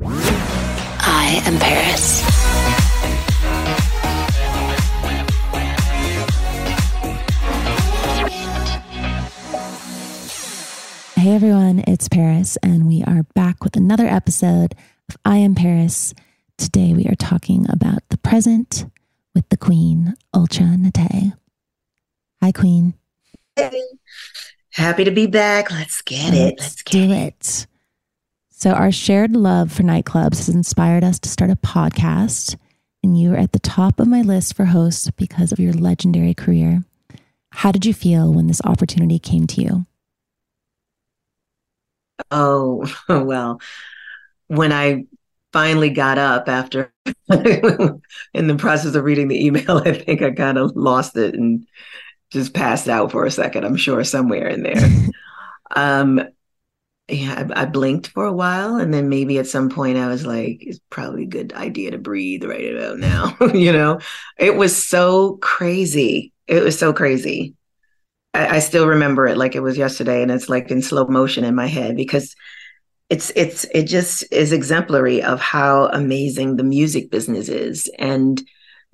I 0.00 1.40
am 1.46 1.58
Paris. 1.58 2.20
Hey 11.14 11.34
everyone, 11.34 11.84
it's 11.86 12.08
Paris, 12.08 12.58
and 12.62 12.88
we 12.88 13.04
are 13.04 13.22
back 13.34 13.62
with 13.62 13.76
another 13.76 14.06
episode 14.06 14.74
of 15.08 15.16
I 15.24 15.36
Am 15.36 15.54
Paris. 15.54 16.12
Today 16.58 16.92
we 16.92 17.04
are 17.06 17.14
talking 17.14 17.66
about 17.70 18.00
the 18.08 18.18
present 18.18 18.86
with 19.32 19.48
the 19.50 19.56
Queen, 19.56 20.14
Ultra 20.34 20.66
Naté. 20.66 21.34
Hi, 22.42 22.50
Queen. 22.50 22.94
Hey. 23.54 23.80
Happy 24.72 25.04
to 25.04 25.12
be 25.12 25.28
back. 25.28 25.70
Let's 25.70 26.02
get 26.02 26.34
it. 26.34 26.56
Let's 26.58 26.82
get 26.82 26.92
do 26.92 27.12
it. 27.12 27.26
it. 27.26 27.66
So, 28.56 28.70
our 28.70 28.92
shared 28.92 29.34
love 29.34 29.72
for 29.72 29.82
nightclubs 29.82 30.36
has 30.36 30.48
inspired 30.48 31.02
us 31.02 31.18
to 31.18 31.28
start 31.28 31.50
a 31.50 31.56
podcast, 31.56 32.56
and 33.02 33.18
you 33.18 33.32
are 33.34 33.36
at 33.36 33.50
the 33.50 33.58
top 33.58 33.98
of 33.98 34.06
my 34.06 34.22
list 34.22 34.54
for 34.54 34.66
hosts 34.66 35.10
because 35.10 35.50
of 35.50 35.58
your 35.58 35.72
legendary 35.72 36.34
career. 36.34 36.84
How 37.50 37.72
did 37.72 37.84
you 37.84 37.92
feel 37.92 38.32
when 38.32 38.46
this 38.46 38.62
opportunity 38.64 39.18
came 39.18 39.48
to 39.48 39.60
you? 39.60 39.86
Oh, 42.30 42.86
well, 43.08 43.60
when 44.46 44.72
I 44.72 45.06
finally 45.52 45.90
got 45.90 46.18
up 46.18 46.48
after 46.48 46.92
in 47.28 48.46
the 48.46 48.56
process 48.56 48.94
of 48.94 49.02
reading 49.02 49.26
the 49.26 49.44
email, 49.44 49.78
I 49.84 49.92
think 49.94 50.22
I 50.22 50.30
kind 50.30 50.58
of 50.58 50.76
lost 50.76 51.16
it 51.16 51.34
and 51.34 51.66
just 52.30 52.54
passed 52.54 52.88
out 52.88 53.10
for 53.10 53.24
a 53.24 53.32
second, 53.32 53.64
I'm 53.64 53.76
sure 53.76 54.04
somewhere 54.04 54.46
in 54.46 54.62
there. 54.62 54.90
um 55.74 56.20
yeah, 57.08 57.46
I, 57.54 57.62
I, 57.62 57.64
blinked 57.66 58.08
for 58.08 58.24
a 58.24 58.32
while 58.32 58.76
and 58.76 58.92
then 58.92 59.10
maybe 59.10 59.38
at 59.38 59.46
some 59.46 59.68
point 59.68 59.98
I 59.98 60.08
was 60.08 60.24
like, 60.24 60.58
it's 60.60 60.80
probably 60.88 61.24
a 61.24 61.26
good 61.26 61.52
idea 61.52 61.90
to 61.90 61.98
breathe 61.98 62.44
right 62.44 62.74
about 62.74 62.98
now. 62.98 63.36
you 63.54 63.72
know, 63.72 64.00
it 64.38 64.56
was 64.56 64.86
so 64.86 65.36
crazy. 65.42 66.32
It 66.46 66.62
was 66.62 66.78
so 66.78 66.94
crazy. 66.94 67.54
I, 68.32 68.56
I 68.56 68.58
still 68.60 68.86
remember 68.86 69.26
it 69.26 69.36
like 69.36 69.54
it 69.54 69.60
was 69.60 69.76
yesterday 69.76 70.22
and 70.22 70.30
it's 70.30 70.48
like 70.48 70.70
in 70.70 70.80
slow 70.80 71.06
motion 71.06 71.44
in 71.44 71.54
my 71.54 71.66
head 71.66 71.94
because 71.94 72.34
it's 73.10 73.30
it's 73.36 73.64
it 73.74 73.84
just 73.84 74.24
is 74.32 74.52
exemplary 74.52 75.22
of 75.22 75.40
how 75.40 75.88
amazing 75.88 76.56
the 76.56 76.64
music 76.64 77.10
business 77.10 77.50
is 77.50 77.90
and 77.98 78.42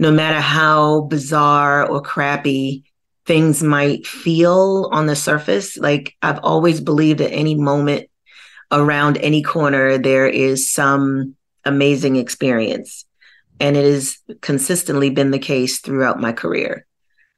no 0.01 0.11
matter 0.11 0.41
how 0.41 1.03
bizarre 1.03 1.89
or 1.89 2.03
crappy 2.03 2.90
things 3.27 3.63
might 3.63 4.07
feel 4.07 4.89
on 4.93 5.07
the 5.07 5.17
surface 5.17 5.77
like 5.77 6.17
i've 6.23 6.41
always 6.43 6.81
believed 6.81 7.21
at 7.21 7.33
any 7.33 7.55
moment 7.55 8.09
around 8.73 9.19
any 9.19 9.43
corner 9.43 9.99
there 9.99 10.27
is 10.27 10.73
some 10.73 11.35
amazing 11.65 12.17
experience 12.17 13.05
and 13.59 13.77
it 13.77 13.85
has 13.85 14.19
consistently 14.41 15.11
been 15.11 15.31
the 15.31 15.39
case 15.39 15.81
throughout 15.81 16.21
my 16.21 16.33
career 16.33 16.87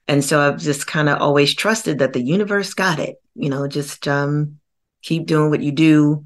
and 0.09 0.25
so 0.25 0.41
I've 0.41 0.59
just 0.59 0.87
kind 0.87 1.09
of 1.09 1.21
always 1.21 1.55
trusted 1.55 2.01
that 2.01 2.13
the 2.13 2.23
universe 2.23 2.75
got 2.75 2.99
it. 2.99 3.17
You 3.35 3.49
know, 3.49 3.69
just 3.69 4.09
um, 4.09 4.59
keep 5.03 5.27
doing 5.27 5.51
what 5.51 5.63
you 5.63 5.73
do, 5.73 6.25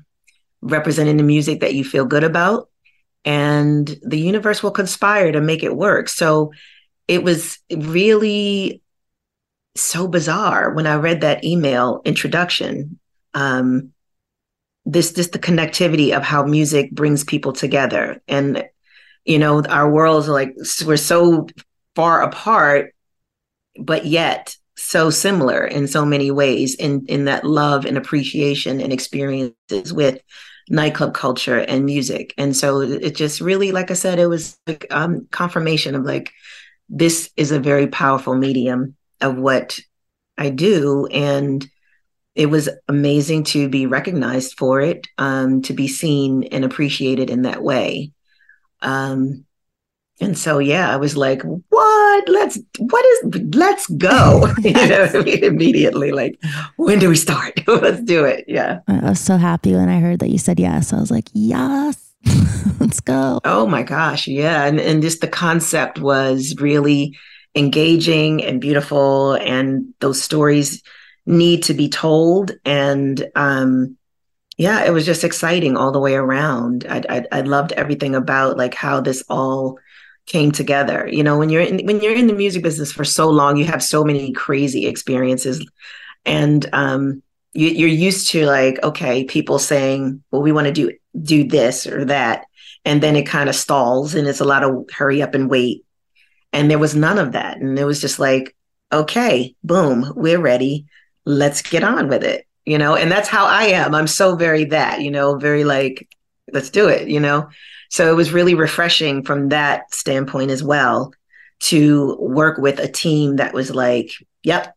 representing 0.61 1.17
the 1.17 1.23
music 1.23 1.61
that 1.61 1.75
you 1.75 1.85
feel 1.85 2.05
good 2.05 2.25
about, 2.25 2.69
and 3.25 3.87
the 4.03 4.19
universe 4.19 4.63
will 4.63 4.71
conspire 4.71 5.33
to 5.33 5.41
make 5.41 5.63
it 5.63 5.77
work. 5.77 6.09
So 6.09 6.53
it 7.07 7.23
was 7.23 7.59
really 7.71 8.83
so 9.77 10.09
bizarre 10.09 10.73
when 10.73 10.87
I 10.87 10.97
read 10.97 11.21
that 11.21 11.45
email 11.45 12.03
introduction. 12.05 12.99
Um, 13.35 13.93
this 14.85 15.13
just 15.13 15.33
the 15.33 15.39
connectivity 15.39 16.17
of 16.17 16.23
how 16.23 16.45
music 16.45 16.93
brings 16.93 17.25
people 17.25 17.53
together, 17.53 18.23
and 18.29 18.69
you 19.25 19.39
know, 19.39 19.63
our 19.65 19.91
worlds 19.91 20.29
are 20.29 20.33
like 20.33 20.55
we're 20.85 20.97
so 20.97 21.49
far 21.95 22.23
apart 22.23 22.95
but 23.79 24.07
yet 24.07 24.57
so 24.77 25.11
similar 25.11 25.67
in 25.67 25.87
so 25.87 26.05
many 26.05 26.31
ways 26.31 26.75
in 26.75 27.05
in 27.07 27.25
that 27.25 27.45
love 27.45 27.87
and 27.87 27.97
appreciation 27.97 28.81
and 28.81 28.93
experiences 28.93 29.93
with 29.93 30.21
nightclub 30.69 31.15
culture 31.15 31.59
and 31.59 31.85
music. 31.85 32.35
And 32.37 32.55
so 32.55 32.81
it 32.81 33.15
just 33.15 33.41
really 33.41 33.73
like 33.73 33.91
i 33.91 33.95
said 33.95 34.19
it 34.19 34.27
was 34.27 34.59
like 34.67 34.87
um 34.91 35.27
confirmation 35.31 35.95
of 35.95 36.05
like 36.05 36.33
this 36.89 37.31
is 37.37 37.53
a 37.53 37.61
very 37.61 37.87
powerful 37.87 38.37
medium 38.37 38.97
of 39.21 39.37
what 39.37 39.79
i 40.39 40.51
do 40.51 41.07
and 41.07 41.69
it 42.35 42.47
was 42.51 42.69
amazing 42.89 43.43
to 43.45 43.69
be 43.69 43.87
recognized 43.87 44.59
for 44.59 44.81
it 44.81 45.07
um 45.19 45.63
to 45.63 45.73
be 45.73 45.89
seen 45.89 46.45
and 46.45 46.65
appreciated 46.65 47.31
in 47.31 47.43
that 47.43 47.63
way. 47.63 48.13
Um 48.83 49.45
and 50.21 50.37
so 50.37 50.59
yeah 50.59 50.93
i 50.93 50.97
was 50.97 51.17
like 51.17 51.43
what? 51.43 52.29
Let's 52.29 52.59
what 52.79 53.05
is 53.07 53.41
let's 53.55 53.87
go. 53.87 54.53
You 54.63 54.73
know 54.73 55.09
I 55.15 55.23
mean? 55.23 55.45
immediately 55.45 56.13
like 56.13 56.39
when 56.77 56.99
do 56.99 57.09
we 57.09 57.17
start? 57.17 57.61
Let's 57.67 58.03
do 58.03 58.25
it. 58.25 58.45
Yeah. 58.49 58.81
I 58.89 59.11
was 59.11 59.21
so 59.21 59.37
happy 59.37 59.73
when 59.75 59.89
i 59.89 59.99
heard 60.01 60.19
that 60.21 60.31
you 60.31 60.39
said 60.39 60.59
yes. 60.61 60.93
I 60.93 61.01
was 61.01 61.11
like 61.11 61.29
yes 61.33 61.97
let's 62.81 63.01
go. 63.01 63.41
Oh 63.45 63.67
my 63.67 63.83
gosh 63.83 64.27
yeah 64.29 64.65
and, 64.65 64.79
and 64.81 65.03
just 65.03 65.21
the 65.21 65.29
concept 65.29 66.01
was 66.01 66.55
really 66.59 67.17
engaging 67.57 68.45
and 68.45 68.61
beautiful 68.61 69.35
and 69.35 69.95
those 70.01 70.23
stories 70.23 70.83
need 71.25 71.63
to 71.65 71.75
be 71.75 71.89
told 71.89 72.53
and 72.65 73.27
um 73.35 73.97
yeah 74.59 74.85
it 74.85 74.91
was 74.93 75.05
just 75.05 75.25
exciting 75.25 75.77
all 75.77 75.91
the 75.91 75.99
way 76.01 76.15
around 76.15 76.87
i 76.89 77.03
i, 77.09 77.25
I 77.33 77.41
loved 77.41 77.73
everything 77.73 78.15
about 78.15 78.57
like 78.57 78.75
how 78.75 79.01
this 79.01 79.25
all 79.29 79.79
came 80.27 80.51
together. 80.53 81.09
You 81.11 81.23
know, 81.23 81.39
when 81.39 81.49
you're 81.49 81.63
in 81.63 81.85
when 81.87 82.01
you're 82.01 82.15
in 82.15 82.27
the 82.27 82.35
music 82.35 82.63
business 82.63 82.93
for 82.93 83.05
so 83.05 83.31
long, 83.31 83.57
you 83.57 83.65
have 83.65 83.83
so 83.83 84.05
many 84.05 84.33
crazy 84.33 84.87
experiences, 84.87 85.67
and 86.25 86.69
um, 86.73 87.23
you, 87.53 87.69
you're 87.69 87.89
used 87.89 88.31
to 88.31 88.45
like, 88.45 88.83
okay, 88.83 89.25
people 89.25 89.59
saying, 89.59 90.23
"Well, 90.31 90.43
we 90.43 90.53
want 90.53 90.67
to 90.67 90.73
do 90.73 90.93
do 91.21 91.45
this 91.45 91.87
or 91.87 92.05
that," 92.07 92.47
and 92.85 93.03
then 93.03 93.17
it 93.17 93.27
kind 93.27 93.49
of 93.49 93.55
stalls, 93.55 94.15
and 94.15 94.29
it's 94.29 94.41
a 94.41 94.45
lot 94.45 94.65
of 94.65 94.87
hurry 94.93 95.23
up 95.23 95.35
and 95.35 95.49
wait. 95.49 95.85
And 96.53 96.71
there 96.71 96.79
was 96.79 96.95
none 96.95 97.19
of 97.19 97.33
that, 97.33 97.59
and 97.59 97.79
it 97.79 97.85
was 97.85 98.01
just 98.01 98.19
like, 98.19 98.57
okay, 98.93 99.55
boom, 99.63 100.13
we're 100.17 100.41
ready. 100.41 100.87
Let's 101.25 101.61
get 101.61 101.85
on 101.85 102.09
with 102.09 102.25
it. 102.25 102.47
You 102.65 102.79
know, 102.79 102.97
and 102.97 103.11
that's 103.11 103.29
how 103.29 103.47
I 103.47 103.65
am. 103.65 103.95
I'm 103.95 104.07
so 104.09 104.35
very 104.35 104.65
that, 104.67 105.01
you 105.01 105.11
know, 105.11 105.37
very 105.37 105.65
like 105.65 106.09
let's 106.53 106.71
do 106.71 106.89
it, 106.89 107.09
you 107.09 107.21
know? 107.21 107.49
So 107.91 108.11
it 108.11 108.17
was 108.17 108.33
really 108.33 108.55
refreshing 108.55 109.23
from 109.25 109.51
that 109.51 109.95
standpoint 109.95 110.51
as 110.51 110.63
well 110.63 111.13
to 111.59 112.17
work 112.19 112.59
with 112.59 112.79
a 112.79 112.89
team 112.89 113.37
that 113.37 113.55
was 113.55 113.71
like, 113.71 114.11
yep, 114.43 114.75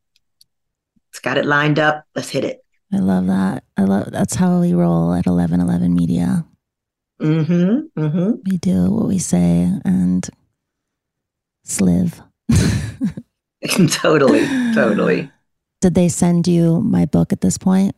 it's 1.12 1.20
got 1.20 1.38
it 1.38 1.46
lined 1.46 1.80
up. 1.80 2.04
Let's 2.16 2.30
hit 2.30 2.44
it. 2.44 2.64
I 2.94 2.98
love 2.98 3.28
that. 3.28 3.64
I 3.78 3.84
love 3.84 4.12
that's 4.12 4.36
how 4.36 4.60
we 4.60 4.74
roll 4.74 5.14
at 5.14 5.26
1111 5.26 5.94
Media. 5.94 6.46
Mm-hmm. 7.20 8.02
Mm-hmm. 8.02 8.32
We 8.50 8.58
do 8.58 8.92
what 8.92 9.08
we 9.08 9.20
say 9.20 9.70
and 9.84 10.30
sliv. 11.70 12.20
totally. 13.92 14.46
Totally. 14.74 15.32
Did 15.82 15.96
they 15.96 16.10
send 16.10 16.48
you 16.48 16.82
my 16.82 17.06
book 17.06 17.32
at 17.32 17.42
this 17.42 17.58
point? 17.58 17.96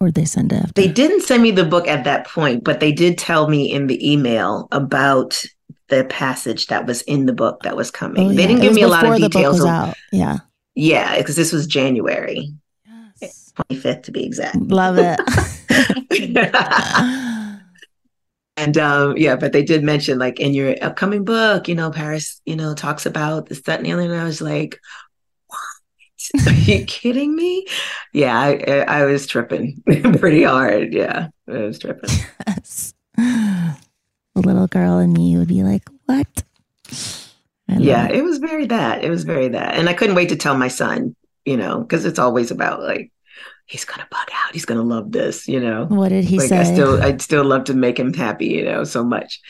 Or 0.00 0.08
did 0.08 0.14
they 0.14 0.24
send 0.24 0.52
it 0.52 0.56
after? 0.56 0.72
They 0.80 0.88
didn't 0.88 1.22
send 1.22 1.42
me 1.42 1.50
the 1.50 1.64
book 1.64 1.86
at 1.86 2.04
that 2.04 2.26
point, 2.26 2.64
but 2.64 2.80
they 2.80 2.90
did 2.90 3.18
tell 3.18 3.48
me 3.48 3.70
in 3.70 3.86
the 3.86 4.12
email 4.12 4.66
about 4.72 5.44
the 5.88 6.04
passage 6.04 6.68
that 6.68 6.86
was 6.86 7.02
in 7.02 7.26
the 7.26 7.34
book 7.34 7.62
that 7.64 7.76
was 7.76 7.90
coming. 7.90 8.26
Oh, 8.26 8.28
They 8.30 8.46
didn't 8.46 8.58
It 8.58 8.62
give 8.62 8.74
me 8.74 8.82
a 8.82 8.88
lot 8.88 9.04
of 9.04 9.10
before 9.10 9.18
the 9.18 9.28
book 9.28 9.32
details. 9.32 9.60
of-. 9.60 9.94
Yeah. 10.10 10.38
Yeah, 10.74 11.18
because 11.18 11.36
this 11.36 11.52
was 11.52 11.66
January 11.66 12.48
Yes. 13.20 13.52
25th 13.70 14.04
to 14.04 14.12
be 14.12 14.24
exact. 14.24 14.56
Love 14.56 14.96
it. 14.98 15.20
and 18.60 18.76
um, 18.76 19.16
yeah, 19.16 19.36
but 19.36 19.52
they 19.52 19.62
did 19.62 19.82
mention 19.82 20.18
like 20.18 20.38
in 20.38 20.52
your 20.52 20.76
upcoming 20.82 21.24
book, 21.24 21.66
you 21.66 21.74
know, 21.74 21.90
Paris, 21.90 22.42
you 22.44 22.56
know, 22.56 22.74
talks 22.74 23.06
about 23.06 23.46
this, 23.46 23.62
that, 23.62 23.78
and 23.78 23.86
the 23.86 23.92
other. 23.92 24.02
And 24.02 24.12
I 24.12 24.24
was 24.24 24.42
like, 24.42 24.78
what? 25.46 26.46
Are 26.46 26.52
you 26.52 26.84
kidding 26.84 27.34
me? 27.34 27.66
Yeah, 28.12 28.38
I, 28.38 28.84
I 28.86 29.04
was 29.06 29.26
tripping 29.26 29.82
pretty 30.18 30.42
hard. 30.42 30.92
Yeah, 30.92 31.28
I 31.48 31.58
was 31.58 31.78
tripping. 31.78 32.10
yes. 32.46 32.92
The 33.16 33.76
little 34.34 34.66
girl 34.66 34.98
in 34.98 35.12
me 35.12 35.38
would 35.38 35.48
be 35.48 35.62
like, 35.62 35.88
what? 36.04 36.44
Yeah, 37.66 38.08
it. 38.08 38.16
it 38.16 38.24
was 38.24 38.38
very 38.38 38.66
that. 38.66 39.02
It 39.02 39.10
was 39.10 39.24
very 39.24 39.48
that. 39.48 39.76
And 39.76 39.88
I 39.88 39.94
couldn't 39.94 40.16
wait 40.16 40.28
to 40.28 40.36
tell 40.36 40.56
my 40.56 40.68
son, 40.68 41.16
you 41.44 41.56
know, 41.56 41.80
because 41.80 42.04
it's 42.04 42.18
always 42.18 42.50
about 42.50 42.82
like, 42.82 43.10
he's 43.70 43.84
gonna 43.84 44.06
bug 44.10 44.28
out. 44.32 44.52
He's 44.52 44.64
gonna 44.64 44.82
love 44.82 45.12
this, 45.12 45.46
you 45.46 45.60
know. 45.60 45.86
What 45.86 46.08
did 46.08 46.24
he 46.24 46.38
like 46.38 46.48
say? 46.48 46.58
I 46.58 46.64
still 46.64 47.00
I'd 47.00 47.22
still 47.22 47.44
love 47.44 47.64
to 47.64 47.74
make 47.74 47.98
him 47.98 48.12
happy, 48.12 48.46
you 48.46 48.64
know, 48.64 48.82
so 48.82 49.04
much. 49.04 49.40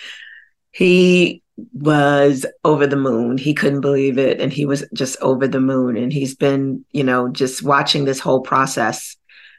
He 0.73 1.43
was 1.73 2.45
over 2.63 2.87
the 2.87 2.97
moon. 2.97 3.39
He 3.39 3.55
couldn't 3.55 3.81
believe 3.81 4.19
it 4.19 4.41
and 4.41 4.53
he 4.53 4.67
was 4.67 4.85
just 4.93 5.17
over 5.23 5.49
the 5.49 5.61
moon 5.61 5.97
and 5.97 6.13
he's 6.13 6.35
been, 6.35 6.85
you 6.93 7.03
know, 7.03 7.29
just 7.29 7.63
watching 7.63 8.05
this 8.05 8.21
whole 8.21 8.41
process 8.41 9.17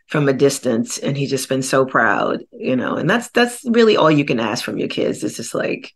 from 0.07 0.29
a 0.29 0.33
distance 0.33 0.99
and 0.99 1.17
he's 1.17 1.31
just 1.31 1.49
been 1.49 1.63
so 1.63 1.83
proud, 1.83 2.43
you 2.51 2.75
know. 2.75 2.95
And 2.97 3.09
that's 3.09 3.29
that's 3.31 3.63
really 3.65 3.97
all 3.97 4.11
you 4.11 4.25
can 4.25 4.39
ask 4.39 4.63
from 4.63 4.77
your 4.77 4.89
kids. 4.89 5.23
It's 5.23 5.37
just 5.37 5.55
like, 5.55 5.91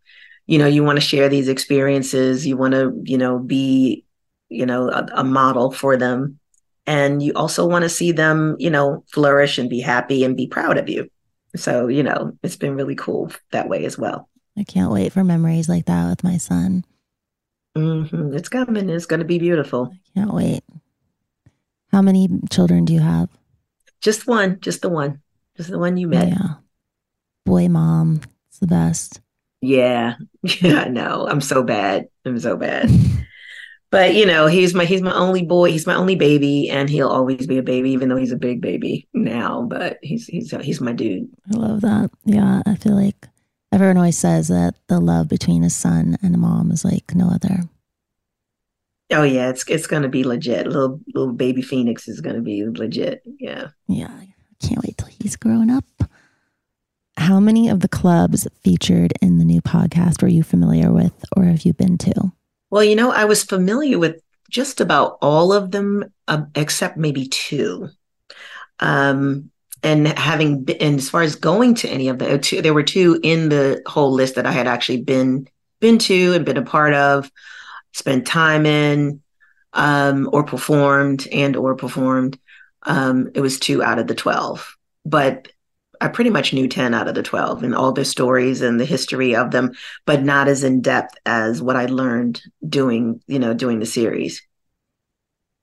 you 0.46 0.58
know, 0.58 0.66
you 0.66 0.82
want 0.82 0.96
to 0.96 1.06
share 1.06 1.28
these 1.28 1.48
experiences, 1.48 2.44
you 2.44 2.56
want 2.56 2.74
to, 2.74 2.92
you 3.04 3.16
know, 3.16 3.38
be, 3.38 4.04
you 4.48 4.66
know, 4.66 4.90
a, 4.90 5.06
a 5.14 5.24
model 5.24 5.70
for 5.70 5.96
them 5.96 6.40
and 6.86 7.22
you 7.22 7.32
also 7.34 7.66
want 7.66 7.82
to 7.82 7.88
see 7.88 8.12
them 8.12 8.56
you 8.58 8.70
know 8.70 9.04
flourish 9.12 9.58
and 9.58 9.68
be 9.70 9.80
happy 9.80 10.24
and 10.24 10.36
be 10.36 10.46
proud 10.46 10.78
of 10.78 10.88
you 10.88 11.08
so 11.56 11.88
you 11.88 12.02
know 12.02 12.32
it's 12.42 12.56
been 12.56 12.74
really 12.76 12.94
cool 12.94 13.30
that 13.52 13.68
way 13.68 13.84
as 13.84 13.98
well 13.98 14.28
I 14.58 14.64
can't 14.64 14.90
wait 14.92 15.12
for 15.12 15.22
memories 15.24 15.68
like 15.68 15.84
that 15.86 16.08
with 16.08 16.24
my 16.24 16.38
son. 16.38 16.84
hmm 17.76 18.32
it's 18.34 18.48
coming 18.48 18.88
it's 18.88 19.06
going 19.06 19.20
to 19.20 19.26
be 19.26 19.38
beautiful 19.38 19.92
I 19.92 20.20
can't 20.20 20.32
wait. 20.34 20.62
How 21.92 22.02
many 22.02 22.28
children 22.50 22.84
do 22.84 22.92
you 22.92 23.00
have? 23.00 23.28
just 24.00 24.26
one 24.26 24.60
just 24.60 24.82
the 24.82 24.88
one 24.88 25.20
just 25.56 25.70
the 25.70 25.78
one 25.78 25.96
you 25.96 26.06
met 26.08 26.28
Yeah. 26.28 26.54
Boy, 27.44 27.68
mom. 27.68 28.20
It's 28.48 28.58
the 28.58 28.66
best. 28.66 29.20
yeah 29.62 30.16
yeah 30.42 30.82
i 30.82 30.88
know 30.88 31.26
i'm 31.28 31.40
so 31.40 31.62
bad 31.62 32.06
i'm 32.24 32.38
so 32.38 32.56
bad 32.56 32.90
but 33.90 34.14
you 34.14 34.26
know 34.26 34.46
he's 34.46 34.74
my 34.74 34.84
he's 34.84 35.02
my 35.02 35.14
only 35.14 35.42
boy 35.42 35.70
he's 35.70 35.86
my 35.86 35.94
only 35.94 36.16
baby 36.16 36.68
and 36.70 36.88
he'll 36.90 37.08
always 37.08 37.46
be 37.46 37.58
a 37.58 37.62
baby 37.62 37.90
even 37.90 38.08
though 38.08 38.16
he's 38.16 38.32
a 38.32 38.36
big 38.36 38.60
baby 38.60 39.08
now 39.14 39.62
but 39.62 39.98
he's 40.02 40.26
he's 40.26 40.50
he's 40.62 40.80
my 40.80 40.92
dude 40.92 41.28
I 41.52 41.56
love 41.56 41.80
that. 41.82 42.10
Yeah. 42.24 42.62
I 42.66 42.74
feel 42.76 42.94
like 42.94 43.28
everyone 43.72 43.96
always 43.96 44.18
says 44.18 44.48
that 44.48 44.74
the 44.88 45.00
love 45.00 45.28
between 45.28 45.62
a 45.64 45.70
son 45.70 46.16
and 46.22 46.34
a 46.34 46.38
mom 46.38 46.70
is 46.70 46.84
like 46.84 47.14
no 47.14 47.28
other. 47.28 47.60
oh 49.12 49.22
yeah 49.22 49.48
it's 49.48 49.64
it's 49.68 49.86
going 49.86 50.02
to 50.02 50.08
be 50.08 50.24
legit 50.24 50.66
little 50.66 51.00
little 51.14 51.32
baby 51.32 51.62
phoenix 51.62 52.08
is 52.08 52.20
going 52.20 52.36
to 52.36 52.42
be 52.42 52.64
legit 52.66 53.22
yeah 53.38 53.68
Yeah. 53.88 54.10
I 54.10 54.66
can't 54.66 54.82
wait 54.84 54.96
till 54.98 55.08
he's 55.08 55.36
grown 55.36 55.68
up. 55.70 55.84
How 57.18 57.38
many 57.40 57.68
of 57.68 57.80
the 57.80 57.88
clubs 57.88 58.46
featured 58.62 59.12
in 59.22 59.38
the 59.38 59.44
new 59.44 59.60
podcast 59.60 60.22
were 60.22 60.28
you 60.28 60.42
familiar 60.42 60.90
with 60.92 61.24
or 61.36 61.44
have 61.44 61.62
you 61.62 61.72
been 61.74 61.98
to? 61.98 62.32
Well, 62.70 62.84
you 62.84 62.96
know, 62.96 63.12
I 63.12 63.24
was 63.24 63.44
familiar 63.44 63.98
with 63.98 64.22
just 64.50 64.80
about 64.80 65.18
all 65.20 65.52
of 65.52 65.70
them, 65.70 66.04
uh, 66.28 66.42
except 66.54 66.96
maybe 66.96 67.28
two. 67.28 67.88
Um, 68.80 69.50
and 69.82 70.08
having 70.08 70.64
been, 70.64 70.76
and 70.78 70.98
as 70.98 71.10
far 71.10 71.22
as 71.22 71.36
going 71.36 71.74
to 71.76 71.88
any 71.88 72.08
of 72.08 72.18
the 72.18 72.38
two, 72.38 72.62
there 72.62 72.74
were 72.74 72.82
two 72.82 73.20
in 73.22 73.48
the 73.48 73.82
whole 73.86 74.12
list 74.12 74.34
that 74.34 74.46
I 74.46 74.52
had 74.52 74.66
actually 74.66 75.02
been 75.02 75.48
been 75.78 75.98
to 75.98 76.32
and 76.32 76.44
been 76.44 76.56
a 76.56 76.62
part 76.62 76.94
of, 76.94 77.30
spent 77.92 78.26
time 78.26 78.64
in, 78.64 79.20
um, 79.74 80.28
or 80.32 80.42
performed 80.42 81.28
and 81.30 81.54
or 81.54 81.76
performed. 81.76 82.38
Um, 82.82 83.30
it 83.34 83.40
was 83.40 83.58
two 83.58 83.82
out 83.82 83.98
of 83.98 84.06
the 84.06 84.14
twelve, 84.14 84.76
but 85.04 85.48
I 86.00 86.08
pretty 86.08 86.30
much 86.30 86.52
knew 86.52 86.68
ten 86.68 86.94
out 86.94 87.08
of 87.08 87.14
the 87.14 87.22
twelve 87.22 87.62
and 87.62 87.74
all 87.74 87.92
their 87.92 88.04
stories 88.04 88.62
and 88.62 88.80
the 88.80 88.84
history 88.84 89.34
of 89.34 89.50
them 89.50 89.72
but 90.04 90.22
not 90.22 90.48
as 90.48 90.64
in 90.64 90.80
depth 90.80 91.14
as 91.26 91.62
what 91.62 91.76
I 91.76 91.86
learned 91.86 92.42
doing, 92.68 93.20
you 93.26 93.38
know, 93.38 93.54
doing 93.54 93.78
the 93.78 93.86
series. 93.86 94.42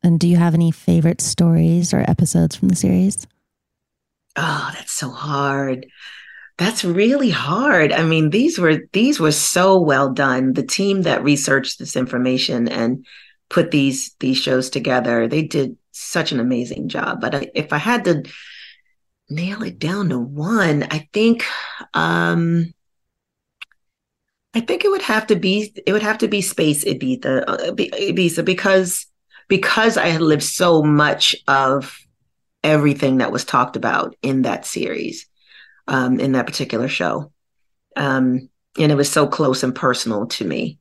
And 0.03 0.19
do 0.19 0.27
you 0.27 0.37
have 0.37 0.53
any 0.53 0.71
favorite 0.71 1.21
stories 1.21 1.93
or 1.93 2.03
episodes 2.07 2.55
from 2.55 2.67
the 2.69 2.75
series? 2.75 3.25
Oh, 4.35 4.71
that's 4.73 4.91
so 4.91 5.09
hard. 5.09 5.85
That's 6.57 6.83
really 6.83 7.29
hard. 7.29 7.91
I 7.91 8.03
mean, 8.03 8.29
these 8.29 8.59
were 8.59 8.79
these 8.91 9.19
were 9.19 9.31
so 9.31 9.79
well 9.79 10.11
done. 10.11 10.53
The 10.53 10.65
team 10.65 11.03
that 11.03 11.23
researched 11.23 11.79
this 11.79 11.95
information 11.95 12.67
and 12.67 13.05
put 13.49 13.71
these 13.71 14.15
these 14.19 14.37
shows 14.37 14.69
together, 14.69 15.27
they 15.27 15.43
did 15.43 15.77
such 15.91 16.31
an 16.31 16.39
amazing 16.39 16.89
job. 16.89 17.21
But 17.21 17.35
I, 17.35 17.51
if 17.55 17.73
I 17.73 17.77
had 17.77 18.03
to 18.05 18.23
nail 19.33 19.63
it 19.63 19.79
down 19.79 20.09
to 20.09 20.19
one, 20.19 20.83
I 20.83 21.09
think 21.13 21.45
um 21.93 22.73
I 24.53 24.59
think 24.59 24.85
it 24.85 24.89
would 24.89 25.01
have 25.01 25.27
to 25.27 25.35
be 25.35 25.73
it 25.85 25.93
would 25.93 26.03
have 26.03 26.19
to 26.19 26.27
be 26.27 26.41
Space 26.41 26.85
Ibiza, 26.85 27.43
uh, 27.47 27.57
Ibiza 27.73 28.45
because 28.45 29.07
because 29.47 29.97
I 29.97 30.07
had 30.07 30.21
lived 30.21 30.43
so 30.43 30.83
much 30.83 31.35
of 31.47 31.99
everything 32.63 33.17
that 33.17 33.31
was 33.31 33.43
talked 33.43 33.75
about 33.75 34.15
in 34.21 34.43
that 34.43 34.65
series, 34.65 35.27
um, 35.87 36.19
in 36.19 36.31
that 36.33 36.45
particular 36.45 36.87
show, 36.87 37.31
um, 37.95 38.49
and 38.79 38.91
it 38.91 38.95
was 38.95 39.11
so 39.11 39.27
close 39.27 39.63
and 39.63 39.75
personal 39.75 40.27
to 40.27 40.45
me. 40.45 40.77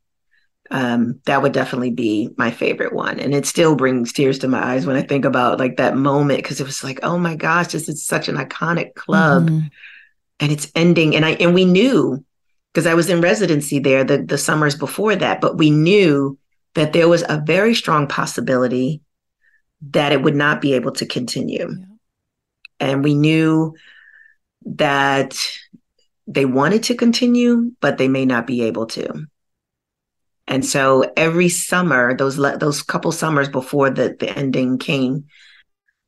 Um, 0.73 1.21
that 1.27 1.43
would 1.43 1.53
definitely 1.53 1.91
be 1.91 2.31
my 2.39 2.51
favorite 2.51 2.95
one, 2.95 3.21
and 3.21 3.35
it 3.35 3.45
still 3.47 3.77
brings 3.77 4.11
tears 4.13 4.39
to 4.39 4.49
my 4.49 4.65
eyes 4.73 4.87
when 4.87 4.97
I 4.97 5.03
think 5.03 5.27
about 5.27 5.59
like 5.59 5.77
that 5.77 5.97
moment 5.97 6.39
because 6.43 6.61
it 6.61 6.67
was 6.67 6.83
like, 6.83 7.01
oh 7.03 7.19
my 7.19 7.37
gosh, 7.37 7.69
this 7.73 7.89
is 7.91 8.03
such 8.05 8.27
an 8.29 8.37
iconic 8.37 8.95
club 8.95 9.51
Mhm. 9.51 9.71
and 10.41 10.51
it's 10.51 10.73
ending 10.75 11.15
and 11.15 11.25
i 11.27 11.33
and 11.33 11.53
we 11.55 11.67
knew 11.67 12.25
because 12.73 12.87
i 12.87 12.95
was 12.95 13.11
in 13.11 13.21
residency 13.21 13.79
there 13.79 14.03
the, 14.03 14.19
the 14.23 14.39
summers 14.39 14.75
before 14.75 15.15
that 15.15 15.41
but 15.43 15.59
we 15.59 15.71
knew 15.71 16.39
that 16.75 16.95
there 16.95 17.07
was 17.07 17.23
a 17.29 17.43
very 17.47 17.75
strong 17.75 18.09
possibility 18.09 19.03
that 19.91 20.11
it 20.13 20.23
would 20.23 20.35
not 20.35 20.61
be 20.63 20.73
able 20.73 20.93
to 20.93 21.05
continue 21.07 21.69
Yeah. 21.69 21.85
and 22.89 23.05
we 23.05 23.15
knew 23.15 23.75
that 24.65 25.37
they 26.27 26.45
wanted 26.47 26.83
to 26.85 26.95
continue 26.95 27.73
but 27.81 27.99
they 27.99 28.09
may 28.09 28.25
not 28.25 28.47
be 28.47 28.63
able 28.63 28.87
to 28.87 29.27
and 30.47 30.65
so 30.65 31.11
every 31.17 31.49
summer 31.49 32.17
those 32.17 32.39
le- 32.39 32.59
those 32.59 32.83
couple 32.83 33.13
summers 33.13 33.49
before 33.49 33.91
the 33.91 34.17
the 34.19 34.31
ending 34.37 34.79
came 34.79 35.25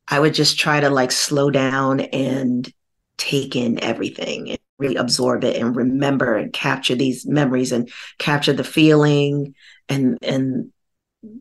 i 0.09 0.19
would 0.19 0.35
just 0.35 0.59
try 0.59 0.81
to 0.81 0.91
like 0.91 1.13
slow 1.13 1.51
down 1.51 2.01
and 2.01 2.73
take 3.17 3.55
in 3.55 3.83
everything 3.83 4.51
and 4.51 4.59
really 4.79 4.97
absorb 4.97 5.45
it 5.45 5.57
and 5.57 5.77
remember 5.77 6.37
and 6.37 6.53
capture 6.53 6.97
these 6.97 7.27
memories 7.27 7.71
and 7.73 7.91
capture 8.19 8.53
the 8.53 8.65
feeling 8.65 9.55
and 9.89 10.19
and 10.23 10.71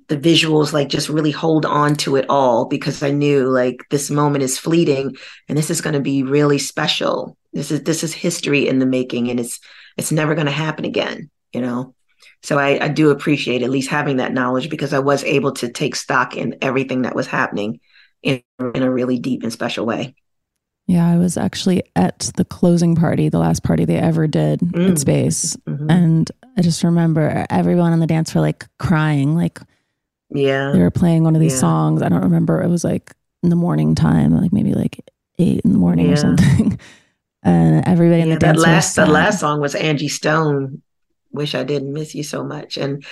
the 0.08 0.18
visuals 0.18 0.72
like 0.72 0.88
just 0.88 1.10
really 1.10 1.32
hold 1.32 1.66
on 1.66 1.96
to 1.96 2.16
it 2.16 2.26
all 2.30 2.66
because 2.66 3.04
i 3.04 3.12
knew 3.12 3.50
like 3.50 3.84
this 3.90 4.10
moment 4.10 4.44
is 4.44 4.58
fleeting 4.58 5.16
and 5.50 5.58
this 5.58 5.70
is 5.70 5.82
going 5.82 5.94
to 5.94 6.00
be 6.00 6.24
really 6.24 6.58
special. 6.58 7.38
This 7.52 7.70
is 7.70 7.84
this 7.84 8.04
is 8.04 8.14
history 8.14 8.68
in 8.68 8.80
the 8.80 8.86
making 8.86 9.30
and 9.30 9.40
it's 9.40 9.60
it's 9.98 10.12
never 10.12 10.36
going 10.36 10.48
to 10.48 10.52
happen 10.52 10.86
again 10.86 11.30
you 11.52 11.62
know 11.62 11.94
so 12.44 12.60
I, 12.60 12.84
I 12.84 12.88
do 12.90 13.10
appreciate 13.10 13.62
at 13.64 13.70
least 13.70 13.90
having 13.90 14.18
that 14.18 14.34
knowledge 14.34 14.70
because 14.70 14.94
i 14.94 15.00
was 15.00 15.24
able 15.24 15.54
to 15.54 15.70
take 15.70 15.96
stock 15.96 16.36
in 16.38 16.58
everything 16.62 17.04
that 17.04 17.16
was 17.16 17.28
happening 17.28 17.80
in, 18.22 18.42
in 18.60 18.84
a 18.84 18.92
really 18.92 19.18
deep 19.20 19.44
and 19.44 19.52
special 19.52 19.86
way 19.86 20.14
Yeah, 20.88 21.08
I 21.08 21.18
was 21.18 21.38
actually 21.38 21.82
at 21.96 22.30
the 22.36 22.44
closing 22.44 22.94
party, 22.96 23.30
the 23.30 23.40
last 23.40 23.64
party 23.64 23.86
they 23.86 23.96
ever 23.98 24.28
did 24.28 24.60
Mm. 24.60 24.92
at 24.92 25.00
Space. 25.00 25.56
Mhm. 25.66 25.88
And 25.90 26.32
I 26.58 26.62
just 26.62 26.84
remember 26.84 27.46
everyone 27.50 27.94
on 27.94 28.00
the 28.02 28.08
dance 28.08 28.32
floor 28.32 28.44
like 28.46 28.68
crying. 28.80 29.34
Like 29.36 29.60
yeah. 30.30 30.72
they 30.74 30.80
were 30.80 30.92
playing 30.92 31.24
one 31.24 31.36
of 31.36 31.42
these 31.42 31.54
Yeah. 31.54 31.60
songs. 31.68 32.02
I 32.02 32.10
don't 32.10 32.24
remember. 32.24 32.62
It 32.62 32.68
was 32.68 32.84
like 32.84 33.16
in 33.44 33.50
the 33.50 33.56
morning 33.56 33.96
time, 33.96 34.36
like 34.36 34.52
maybe 34.52 34.74
like 34.74 35.00
eight 35.40 35.62
in 35.64 35.72
the 35.72 35.80
morning 35.80 36.08
Yeah. 36.08 36.14
or 36.14 36.18
something. 36.18 36.80
And 37.46 37.86
everybody 37.88 38.22
in 38.22 38.30
the 38.30 38.36
that 38.40 38.56
dance 38.56 38.64
floor 38.64 38.74
last 38.74 38.96
the 38.96 39.06
last 39.06 39.40
song 39.40 39.60
was 39.62 39.76
Angie 39.76 40.08
Stone. 40.08 40.82
Wish 41.34 41.56
I 41.56 41.64
didn't 41.64 41.94
miss 41.94 42.14
you 42.16 42.24
so 42.24 42.44
much, 42.44 42.78
and 42.78 43.04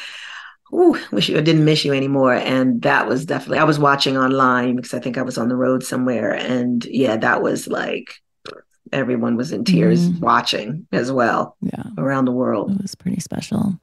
ooh, 0.73 0.97
wish 1.11 1.29
you 1.29 1.37
I 1.37 1.41
didn't 1.41 1.65
miss 1.65 1.83
you 1.83 1.93
anymore. 1.93 2.33
And 2.33 2.81
that 2.83 3.07
was 3.07 3.25
definitely 3.25 3.57
I 3.59 3.63
was 3.65 3.79
watching 3.79 4.17
online 4.17 4.75
because 4.75 4.93
I 4.93 4.99
think 4.99 5.17
I 5.17 5.23
was 5.23 5.37
on 5.37 5.49
the 5.49 5.55
road 5.55 5.83
somewhere, 5.83 6.33
and 6.33 6.85
yeah, 6.85 7.17
that 7.17 7.41
was 7.41 7.67
like 7.67 8.13
everyone 8.93 9.37
was 9.37 9.51
in 9.51 9.63
tears 9.63 10.09
Mhm. 10.09 10.19
watching 10.19 10.87
as 10.91 11.11
well 11.11 11.55
Yeah, 11.61 11.83
around 11.97 12.25
the 12.25 12.31
world. 12.31 12.71
it 12.71 12.81
was 12.81 12.95
pretty 12.95 13.19
special. 13.21 13.79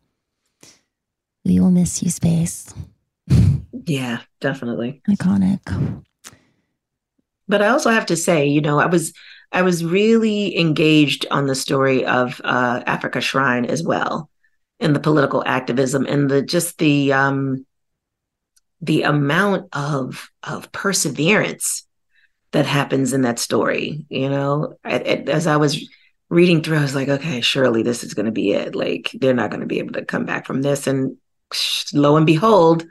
We 1.45 1.61
will 1.61 1.71
miss 1.71 2.03
you, 2.03 2.11
Space. 2.11 2.75
Yeah, 3.87 4.21
definitely. 4.41 5.03
Iconic. 5.09 5.61
But 7.47 7.63
I 7.63 7.69
also 7.69 7.91
have 7.91 8.07
to 8.07 8.17
say, 8.17 8.47
you 8.47 8.61
know, 8.61 8.79
I 8.79 8.87
was 8.87 9.13
I 9.53 9.63
was 9.63 9.85
really 9.85 10.59
engaged 10.59 11.27
on 11.31 11.47
the 11.47 11.55
story 11.55 12.05
of 12.05 12.41
uh, 12.45 12.83
Afrika 12.87 13.21
Shrine 13.21 13.65
as 13.65 13.83
well, 13.83 14.31
and 14.81 14.95
the 14.95 15.01
political 15.01 15.43
activism 15.47 16.07
and 16.07 16.31
the 16.31 16.43
just 16.43 16.79
the 16.79 17.13
um, 17.13 17.65
the 18.81 19.03
amount 19.03 19.69
of 19.73 20.31
of 20.43 20.71
perseverance 20.73 21.85
that 22.53 22.67
happens 22.67 23.13
in 23.13 23.23
that 23.23 23.39
story. 23.39 24.07
You 24.09 24.31
know, 24.31 24.77
I, 24.85 24.95
I- 24.97 25.25
as 25.29 25.47
I 25.47 25.57
was 25.57 25.89
reading 26.31 26.63
through, 26.63 26.79
I 26.79 26.83
was 26.83 26.95
like, 26.95 27.09
okay, 27.09 27.41
surely 27.41 27.83
this 27.83 28.05
is 28.05 28.15
going 28.15 28.27
to 28.27 28.33
be 28.33 28.53
it. 28.53 28.75
Like 28.75 29.11
they're 29.15 29.35
not 29.35 29.51
going 29.51 29.61
to 29.63 29.67
be 29.67 29.79
able 29.81 29.95
to 29.95 30.05
come 30.05 30.25
back 30.27 30.47
from 30.47 30.63
this, 30.63 30.87
and 30.87 31.17
lo 31.95 32.17
and 32.17 32.27
behold, 32.27 32.87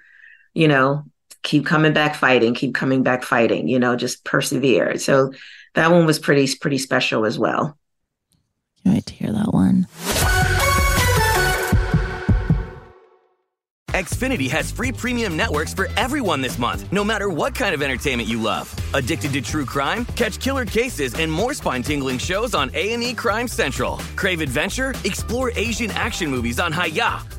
you 0.53 0.67
know, 0.67 1.03
keep 1.43 1.65
coming 1.65 1.93
back 1.93 2.15
fighting, 2.15 2.53
keep 2.53 2.75
coming 2.75 3.03
back 3.03 3.23
fighting, 3.23 3.67
you 3.67 3.79
know, 3.79 3.95
just 3.95 4.23
persevere. 4.25 4.97
So 4.97 5.33
that 5.77 5.91
one 5.91 6.05
was 6.05 6.17
pretty 6.17 6.53
pretty 6.55 6.79
special 6.79 7.25
as 7.25 7.37
well. 7.37 7.77
Can't 8.83 8.95
wait 8.95 9.05
to 9.05 9.13
hear 9.13 9.31
that 9.31 9.53
one. 9.53 9.87
Xfinity 13.91 14.49
has 14.49 14.71
free 14.71 14.91
premium 14.91 15.35
networks 15.35 15.73
for 15.73 15.87
everyone 15.97 16.41
this 16.41 16.59
month, 16.59 16.91
no 16.91 17.03
matter 17.03 17.29
what 17.29 17.55
kind 17.55 17.73
of 17.73 17.81
entertainment 17.81 18.29
you 18.29 18.39
love. 18.39 18.73
Addicted 18.93 19.33
to 19.33 19.41
true 19.41 19.65
crime? 19.65 20.05
Catch 20.15 20.39
killer 20.39 20.65
cases 20.65 21.15
and 21.15 21.31
more 21.31 21.55
spine-tingling 21.55 22.19
shows 22.19 22.53
on 22.53 22.69
A&E 22.75 23.15
Crime 23.15 23.47
Central. 23.47 23.97
Crave 24.15 24.41
adventure? 24.41 24.93
Explore 25.03 25.51
Asian 25.55 25.89
action 25.91 26.29
movies 26.29 26.59
on 26.59 26.71
Hi-YAH. 26.71 27.36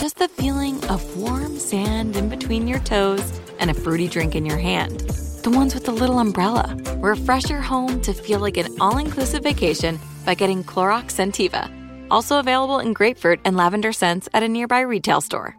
just 0.00 0.16
the 0.16 0.28
feeling 0.28 0.82
of 0.86 1.04
warm 1.18 1.58
sand 1.58 2.16
in 2.16 2.30
between 2.30 2.66
your 2.66 2.78
toes 2.78 3.38
and 3.58 3.70
a 3.70 3.74
fruity 3.74 4.08
drink 4.08 4.34
in 4.34 4.46
your 4.46 4.56
hand. 4.56 5.00
The 5.42 5.50
ones 5.50 5.74
with 5.74 5.84
the 5.84 5.92
little 5.92 6.20
umbrella. 6.20 6.74
Refresh 7.00 7.50
your 7.50 7.60
home 7.60 8.00
to 8.00 8.14
feel 8.14 8.40
like 8.40 8.56
an 8.56 8.74
all 8.80 8.96
inclusive 8.96 9.42
vacation 9.42 10.00
by 10.24 10.32
getting 10.32 10.64
Clorox 10.64 11.12
Scentiva. 11.12 11.70
Also 12.10 12.38
available 12.38 12.78
in 12.78 12.94
grapefruit 12.94 13.40
and 13.44 13.58
lavender 13.58 13.92
scents 13.92 14.26
at 14.32 14.42
a 14.42 14.48
nearby 14.48 14.80
retail 14.80 15.20
store. 15.20 15.54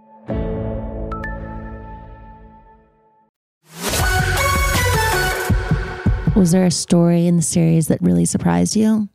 Was 6.36 6.50
there 6.52 6.66
a 6.66 6.72
story 6.72 7.28
in 7.28 7.36
the 7.36 7.44
series 7.44 7.90
that 7.90 8.02
really 8.02 8.26
surprised 8.26 8.76
you? 8.76 9.08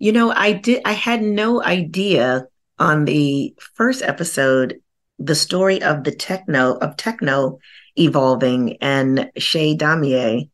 You 0.00 0.10
know, 0.10 0.32
I 0.32 0.54
did 0.54 0.82
I 0.84 0.92
had 0.92 1.22
no 1.22 1.62
idea 1.62 2.48
on 2.82 3.04
the 3.04 3.54
first 3.74 4.02
episode 4.02 4.80
the 5.20 5.36
story 5.36 5.80
of 5.80 6.02
the 6.02 6.10
techno 6.10 6.72
of 6.78 6.96
techno 6.96 7.60
evolving 7.96 8.76
and 8.78 9.30
Chez 9.38 9.76
Damier. 9.76 10.50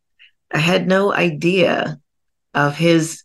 I 0.52 0.58
had 0.58 0.86
no 0.86 1.10
idea 1.10 1.98
of 2.52 2.76
his 2.76 3.22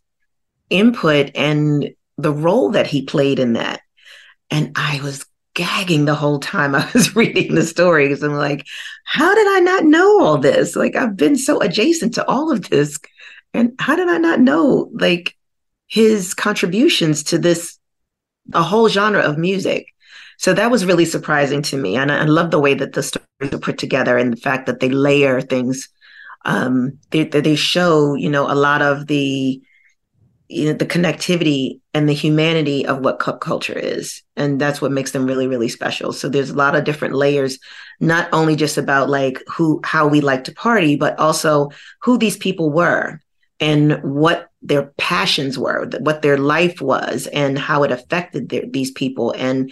input 0.69 1.31
and 1.35 1.93
the 2.17 2.31
role 2.31 2.71
that 2.71 2.87
he 2.87 3.01
played 3.01 3.39
in 3.39 3.53
that. 3.53 3.81
And 4.49 4.71
I 4.77 5.01
was 5.03 5.25
gagging 5.53 6.05
the 6.05 6.15
whole 6.15 6.39
time 6.39 6.73
I 6.75 6.89
was 6.93 7.13
reading 7.13 7.55
the 7.55 7.65
story 7.65 8.07
because 8.07 8.23
I'm 8.23 8.35
like, 8.35 8.65
how 9.03 9.35
did 9.35 9.47
I 9.47 9.59
not 9.59 9.83
know 9.83 10.23
all 10.23 10.37
this? 10.37 10.77
Like 10.77 10.95
I've 10.95 11.17
been 11.17 11.35
so 11.35 11.61
adjacent 11.61 12.13
to 12.13 12.25
all 12.25 12.53
of 12.53 12.69
this. 12.69 12.99
And 13.53 13.73
how 13.79 13.97
did 13.97 14.07
I 14.07 14.17
not 14.17 14.39
know 14.39 14.89
like 14.93 15.35
his 15.87 16.33
contributions 16.33 17.23
to 17.23 17.37
this 17.37 17.77
a 18.53 18.63
whole 18.63 18.89
genre 18.89 19.21
of 19.21 19.37
music? 19.37 19.87
So 20.37 20.53
that 20.53 20.71
was 20.71 20.85
really 20.85 21.05
surprising 21.05 21.61
to 21.63 21.77
me. 21.77 21.95
And 21.95 22.11
I, 22.11 22.19
I 22.19 22.25
love 22.25 22.51
the 22.51 22.59
way 22.59 22.73
that 22.73 22.93
the 22.93 23.03
stories 23.03 23.53
are 23.53 23.59
put 23.59 23.77
together 23.77 24.17
and 24.17 24.33
the 24.33 24.37
fact 24.37 24.65
that 24.65 24.79
they 24.79 24.89
layer 24.89 25.41
things. 25.41 25.89
Um, 26.45 26.99
they, 27.11 27.23
they 27.23 27.55
show, 27.55 28.15
you 28.15 28.29
know, 28.29 28.51
a 28.51 28.55
lot 28.55 28.81
of 28.81 29.07
the 29.07 29.61
you 30.49 30.65
know 30.65 30.73
the 30.73 30.85
connectivity 30.85 31.79
and 31.93 32.07
the 32.07 32.13
humanity 32.13 32.85
of 32.85 32.99
what 32.99 33.19
club 33.19 33.39
culture 33.39 33.77
is 33.77 34.21
and 34.35 34.59
that's 34.59 34.81
what 34.81 34.91
makes 34.91 35.11
them 35.11 35.25
really 35.25 35.47
really 35.47 35.69
special 35.69 36.11
so 36.11 36.29
there's 36.29 36.49
a 36.49 36.55
lot 36.55 36.75
of 36.75 36.83
different 36.83 37.15
layers 37.15 37.59
not 37.99 38.27
only 38.33 38.55
just 38.55 38.77
about 38.77 39.09
like 39.09 39.41
who 39.47 39.79
how 39.83 40.07
we 40.07 40.21
like 40.21 40.43
to 40.43 40.53
party 40.53 40.95
but 40.95 41.17
also 41.17 41.69
who 42.01 42.17
these 42.17 42.37
people 42.37 42.71
were 42.71 43.19
and 43.59 44.01
what 44.03 44.49
their 44.61 44.93
passions 44.97 45.57
were 45.57 45.89
what 45.99 46.21
their 46.21 46.37
life 46.37 46.81
was 46.81 47.27
and 47.27 47.57
how 47.57 47.83
it 47.83 47.91
affected 47.91 48.49
their, 48.49 48.63
these 48.69 48.91
people 48.91 49.31
and 49.37 49.71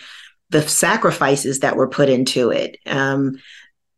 the 0.50 0.62
sacrifices 0.62 1.60
that 1.60 1.76
were 1.76 1.88
put 1.88 2.10
into 2.10 2.50
it 2.50 2.78
um, 2.86 3.38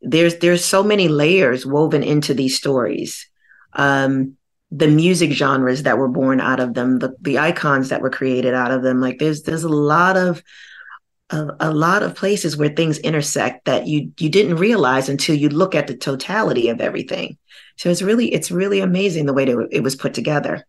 there's 0.00 0.38
there's 0.38 0.64
so 0.64 0.82
many 0.82 1.08
layers 1.08 1.66
woven 1.66 2.02
into 2.02 2.34
these 2.34 2.56
stories 2.56 3.28
um, 3.74 4.36
the 4.76 4.88
music 4.88 5.30
genres 5.30 5.84
that 5.84 5.98
were 5.98 6.08
born 6.08 6.40
out 6.40 6.58
of 6.58 6.74
them, 6.74 6.98
the 6.98 7.14
the 7.20 7.38
icons 7.38 7.90
that 7.90 8.00
were 8.00 8.10
created 8.10 8.54
out 8.54 8.72
of 8.72 8.82
them. 8.82 9.00
Like 9.00 9.18
there's 9.18 9.42
there's 9.42 9.64
a 9.64 9.68
lot 9.68 10.16
of 10.16 10.42
a, 11.34 11.56
a 11.60 11.74
lot 11.74 12.02
of 12.02 12.14
places 12.14 12.56
where 12.56 12.68
things 12.68 12.98
intersect 12.98 13.64
that 13.66 13.86
you 13.86 14.12
you 14.18 14.28
didn't 14.28 14.56
realize 14.56 15.08
until 15.08 15.34
you 15.36 15.48
look 15.48 15.74
at 15.74 15.86
the 15.86 15.96
totality 15.96 16.68
of 16.68 16.80
everything. 16.80 17.36
So 17.76 17.90
it's 17.90 18.02
really 18.02 18.32
it's 18.32 18.50
really 18.50 18.80
amazing 18.80 19.26
the 19.26 19.32
way 19.32 19.44
that 19.44 19.68
it 19.70 19.80
was 19.80 19.96
put 19.96 20.14
together. 20.14 20.66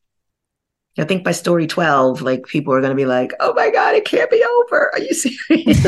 I 0.97 1.03
think 1.03 1.25
by 1.25 1.33
story 1.33 1.67
12, 1.67 2.21
like 2.21 2.45
people 2.45 2.73
are 2.73 2.79
going 2.79 2.91
to 2.91 2.95
be 2.95 3.05
like, 3.05 3.33
oh 3.41 3.53
my 3.53 3.69
God, 3.69 3.95
it 3.95 4.05
can't 4.05 4.31
be 4.31 4.41
over. 4.43 4.91
Are 4.93 4.99
you 4.99 5.13
serious? 5.13 5.85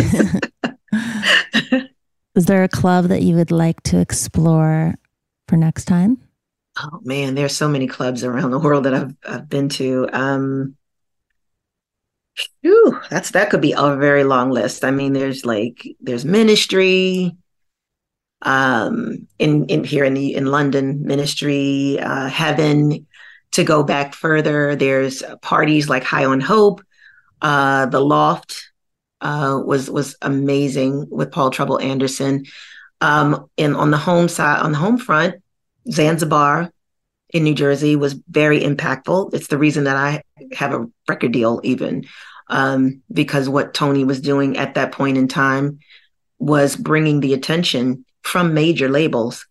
Is 2.35 2.45
there 2.45 2.63
a 2.63 2.69
club 2.69 3.05
that 3.05 3.21
you 3.21 3.35
would 3.35 3.51
like 3.51 3.81
to 3.83 3.99
explore 3.99 4.95
for 5.47 5.55
next 5.55 5.85
time? 5.85 6.17
oh 6.79 6.99
man, 7.03 7.35
there's 7.35 7.55
so 7.55 7.67
many 7.67 7.87
clubs 7.87 8.23
around 8.23 8.51
the 8.51 8.59
world 8.59 8.85
that 8.85 8.93
I've 8.93 9.15
I've 9.27 9.49
been 9.49 9.69
to. 9.69 10.07
Um, 10.11 10.75
whew, 12.61 12.99
that's 13.09 13.31
that 13.31 13.49
could 13.49 13.61
be 13.61 13.73
a 13.77 13.95
very 13.95 14.23
long 14.23 14.51
list. 14.51 14.83
I 14.83 14.91
mean, 14.91 15.13
there's 15.13 15.45
like 15.45 15.87
there's 15.99 16.25
Ministry, 16.25 17.35
um, 18.41 19.27
in 19.39 19.65
in 19.65 19.83
here 19.83 20.03
in 20.03 20.13
the 20.13 20.35
in 20.35 20.47
London, 20.47 21.03
Ministry, 21.03 21.99
uh, 21.99 22.27
Heaven. 22.27 23.05
To 23.51 23.63
go 23.63 23.81
back 23.81 24.13
further, 24.13 24.75
there's 24.75 25.23
parties 25.41 25.87
like 25.87 26.03
High 26.03 26.25
on 26.25 26.41
Hope, 26.41 26.81
uh, 27.41 27.85
the 27.87 28.01
Loft 28.01 28.71
uh, 29.21 29.61
was 29.65 29.89
was 29.89 30.15
amazing 30.21 31.07
with 31.09 31.31
Paul 31.31 31.49
Trouble 31.49 31.79
Anderson. 31.79 32.45
Um, 33.01 33.49
and 33.57 33.75
on 33.75 33.91
the 33.91 33.97
home 33.97 34.27
side, 34.27 34.61
on 34.61 34.71
the 34.71 34.77
home 34.77 34.97
front, 34.97 35.35
Zanzibar 35.89 36.71
in 37.29 37.43
New 37.43 37.53
Jersey 37.53 37.95
was 37.95 38.13
very 38.27 38.61
impactful. 38.61 39.33
It's 39.33 39.47
the 39.47 39.57
reason 39.57 39.83
that 39.83 39.97
I 39.97 40.23
have 40.53 40.73
a 40.73 40.87
record 41.07 41.31
deal, 41.31 41.61
even 41.63 42.05
um, 42.49 43.01
because 43.11 43.49
what 43.49 43.73
Tony 43.73 44.03
was 44.03 44.21
doing 44.21 44.57
at 44.57 44.75
that 44.75 44.91
point 44.91 45.17
in 45.17 45.27
time 45.27 45.79
was 46.39 46.75
bringing 46.75 47.19
the 47.19 47.33
attention 47.33 48.05
from 48.21 48.53
major 48.53 48.89
labels 48.89 49.45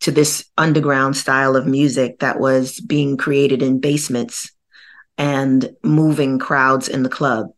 to 0.00 0.10
this 0.10 0.44
underground 0.56 1.16
style 1.16 1.56
of 1.56 1.66
music 1.66 2.20
that 2.20 2.38
was 2.38 2.80
being 2.80 3.16
created 3.16 3.62
in 3.62 3.80
basements 3.80 4.52
and 5.16 5.74
moving 5.82 6.38
crowds 6.38 6.88
in 6.88 7.02
the 7.02 7.08
club. 7.08 7.48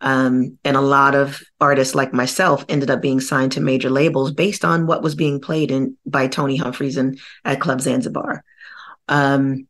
Um, 0.00 0.58
and 0.64 0.76
a 0.76 0.80
lot 0.80 1.14
of 1.14 1.42
artists 1.60 1.94
like 1.94 2.12
myself 2.12 2.64
ended 2.68 2.90
up 2.90 3.02
being 3.02 3.20
signed 3.20 3.52
to 3.52 3.60
major 3.60 3.90
labels 3.90 4.32
based 4.32 4.64
on 4.64 4.86
what 4.86 5.02
was 5.02 5.14
being 5.14 5.40
played 5.40 5.70
in 5.70 5.96
by 6.06 6.28
Tony 6.28 6.56
Humphries 6.56 6.96
and 6.96 7.18
at 7.44 7.60
Club 7.60 7.80
Zanzibar. 7.80 8.44
Um, 9.08 9.66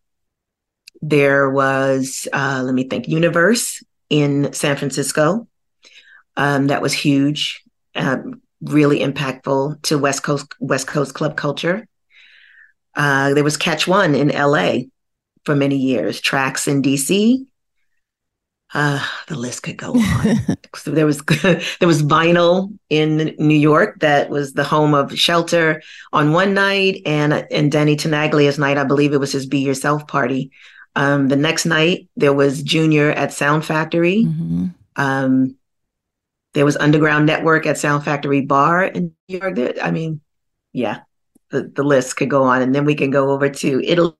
there 1.00 1.48
was, 1.48 2.28
uh, 2.32 2.62
let 2.64 2.74
me 2.74 2.84
think, 2.84 3.08
Universe 3.08 3.82
in 4.10 4.52
San 4.52 4.76
Francisco. 4.76 5.48
Um, 6.36 6.68
that 6.68 6.82
was 6.82 6.92
huge, 6.92 7.62
uh, 7.94 8.18
really 8.60 9.00
impactful 9.00 9.82
to 9.82 9.98
West 9.98 10.22
Coast 10.22 10.46
West 10.60 10.86
Coast 10.86 11.14
club 11.14 11.36
culture. 11.36 11.86
Uh, 12.94 13.34
there 13.34 13.44
was 13.44 13.56
Catch 13.56 13.88
One 13.88 14.14
in 14.14 14.28
LA 14.28 14.88
for 15.44 15.54
many 15.54 15.76
years. 15.76 16.20
Tracks 16.20 16.68
in 16.68 16.82
DC, 16.82 17.46
uh, 18.74 19.02
the 19.28 19.36
list 19.36 19.62
could 19.62 19.76
go 19.76 19.94
on. 19.94 20.56
so 20.74 20.90
there 20.90 21.06
was 21.06 21.22
there 21.42 21.88
was 21.88 22.02
vinyl 22.02 22.76
in 22.90 23.34
New 23.38 23.56
York 23.56 24.00
that 24.00 24.28
was 24.28 24.52
the 24.52 24.64
home 24.64 24.94
of 24.94 25.18
Shelter 25.18 25.82
on 26.12 26.32
one 26.32 26.54
night, 26.54 27.02
and 27.06 27.32
and 27.50 27.72
Danny 27.72 27.96
Tenaglia's 27.96 28.58
night, 28.58 28.78
I 28.78 28.84
believe 28.84 29.12
it 29.12 29.20
was 29.20 29.32
his 29.32 29.46
Be 29.46 29.60
Yourself 29.60 30.06
party. 30.06 30.50
Um, 30.98 31.28
the 31.28 31.36
next 31.36 31.64
night 31.64 32.08
there 32.16 32.32
was 32.32 32.60
Junior 32.60 33.12
at 33.12 33.32
Sound 33.32 33.64
Factory. 33.64 34.24
Mm-hmm. 34.24 34.66
Um, 34.96 35.56
there 36.54 36.64
was 36.64 36.76
Underground 36.76 37.24
Network 37.24 37.66
at 37.66 37.78
Sound 37.78 38.04
Factory 38.04 38.40
Bar 38.40 38.86
in 38.86 39.14
New 39.28 39.38
York. 39.38 39.78
I 39.80 39.92
mean, 39.92 40.20
yeah, 40.72 41.02
the, 41.50 41.70
the 41.72 41.84
list 41.84 42.16
could 42.16 42.28
go 42.28 42.42
on, 42.42 42.62
and 42.62 42.74
then 42.74 42.84
we 42.84 42.96
can 42.96 43.12
go 43.12 43.30
over 43.30 43.48
to 43.48 43.80
Italy 43.84 44.16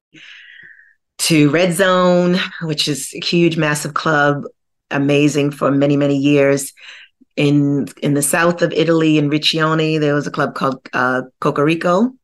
to 1.18 1.50
Red 1.50 1.72
Zone, 1.72 2.36
which 2.62 2.86
is 2.86 3.12
a 3.12 3.26
huge, 3.26 3.56
massive 3.56 3.94
club, 3.94 4.44
amazing 4.92 5.50
for 5.50 5.72
many, 5.72 5.96
many 5.96 6.16
years. 6.16 6.72
In 7.34 7.88
in 8.00 8.14
the 8.14 8.22
south 8.22 8.62
of 8.62 8.72
Italy, 8.72 9.18
in 9.18 9.30
Riccione, 9.30 9.98
there 9.98 10.14
was 10.14 10.28
a 10.28 10.30
club 10.30 10.54
called 10.54 10.88
uh, 10.92 11.22
Cocorico 11.40 12.14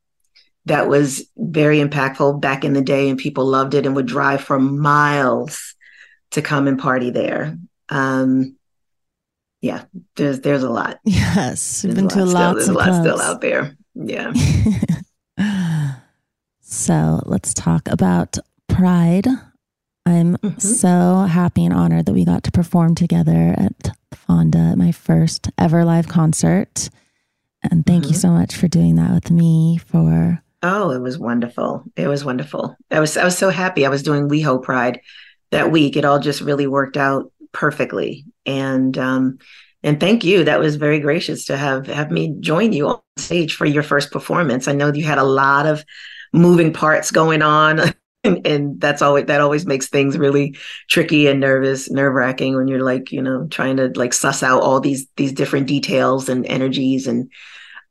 that 0.66 0.88
was 0.88 1.28
very 1.36 1.78
impactful 1.78 2.40
back 2.40 2.64
in 2.64 2.72
the 2.72 2.82
day, 2.82 3.08
and 3.08 3.18
people 3.18 3.44
loved 3.46 3.74
it 3.74 3.86
and 3.86 3.94
would 3.96 4.06
drive 4.06 4.40
for 4.42 4.58
miles 4.58 5.74
to 6.30 6.40
come 6.42 6.66
and 6.68 6.78
party 6.78 7.10
there. 7.10 7.56
Um, 7.90 8.56
yeah, 9.60 9.84
there's 10.16 10.40
there's 10.40 10.62
a 10.62 10.70
lot. 10.70 11.00
Yes, 11.04 11.82
there's 11.82 11.94
been 11.94 12.06
a 12.06 12.08
to 12.10 12.24
lot 12.24 12.56
lots 12.56 12.64
still, 12.64 12.76
of 12.80 12.86
a 12.86 12.90
lot 12.90 13.02
clubs. 13.02 13.06
still 13.06 13.20
out 13.20 13.40
there. 13.40 13.76
Yeah. 13.94 14.32
So 16.60 17.22
let's 17.26 17.54
talk 17.54 17.88
about 17.88 18.36
Pride. 18.68 19.26
I'm 20.06 20.36
Mhm. 20.38 20.60
so 20.60 21.22
happy 21.30 21.64
and 21.64 21.72
honored 21.72 22.06
that 22.06 22.12
we 22.14 22.24
got 22.24 22.42
to 22.44 22.50
perform 22.52 22.94
together 22.94 23.54
at 23.56 23.92
Fonda 24.12 24.58
at 24.58 24.78
my 24.78 24.90
first 24.92 25.50
ever 25.56 25.84
live 25.84 26.08
concert. 26.08 26.90
And 27.62 27.86
thank 27.86 28.06
you 28.06 28.10
Mhm. 28.12 28.16
so 28.20 28.30
much 28.30 28.56
for 28.56 28.68
doing 28.68 28.96
that 28.96 29.12
with 29.12 29.30
me 29.30 29.78
for 29.78 30.42
Oh, 30.66 30.92
it 30.92 30.98
was 31.00 31.18
wonderful. 31.18 31.84
It 31.94 32.08
was 32.08 32.24
wonderful. 32.24 32.74
I 32.90 32.98
was 32.98 33.18
I 33.18 33.24
was 33.24 33.36
so 33.36 33.50
happy. 33.50 33.84
I 33.84 33.90
was 33.90 34.02
doing 34.02 34.30
WeHo 34.30 34.62
Pride 34.62 35.02
that 35.50 35.70
week. 35.70 35.94
It 35.94 36.06
all 36.06 36.18
just 36.18 36.40
really 36.40 36.66
worked 36.66 36.96
out 36.96 37.30
perfectly. 37.52 38.24
And 38.46 38.96
um 38.96 39.38
and 39.82 40.00
thank 40.00 40.24
you. 40.24 40.44
That 40.44 40.60
was 40.60 40.76
very 40.76 41.00
gracious 41.00 41.44
to 41.46 41.58
have 41.58 41.86
have 41.88 42.10
me 42.10 42.34
join 42.40 42.72
you 42.72 42.88
on 42.88 43.00
stage 43.18 43.56
for 43.56 43.66
your 43.66 43.82
first 43.82 44.10
performance. 44.10 44.66
I 44.66 44.72
know 44.72 44.90
you 44.90 45.04
had 45.04 45.18
a 45.18 45.22
lot 45.22 45.66
of 45.66 45.84
moving 46.32 46.72
parts 46.72 47.10
going 47.10 47.42
on. 47.42 47.80
And, 48.26 48.46
and 48.46 48.80
that's 48.80 49.02
always 49.02 49.26
that 49.26 49.42
always 49.42 49.66
makes 49.66 49.90
things 49.90 50.16
really 50.16 50.56
tricky 50.88 51.26
and 51.26 51.40
nervous, 51.40 51.90
nerve 51.90 52.14
wracking 52.14 52.56
when 52.56 52.68
you're 52.68 52.82
like, 52.82 53.12
you 53.12 53.20
know, 53.20 53.46
trying 53.48 53.76
to 53.76 53.92
like 53.96 54.14
suss 54.14 54.42
out 54.42 54.62
all 54.62 54.80
these 54.80 55.06
these 55.16 55.34
different 55.34 55.66
details 55.66 56.30
and 56.30 56.46
energies 56.46 57.06
and 57.06 57.30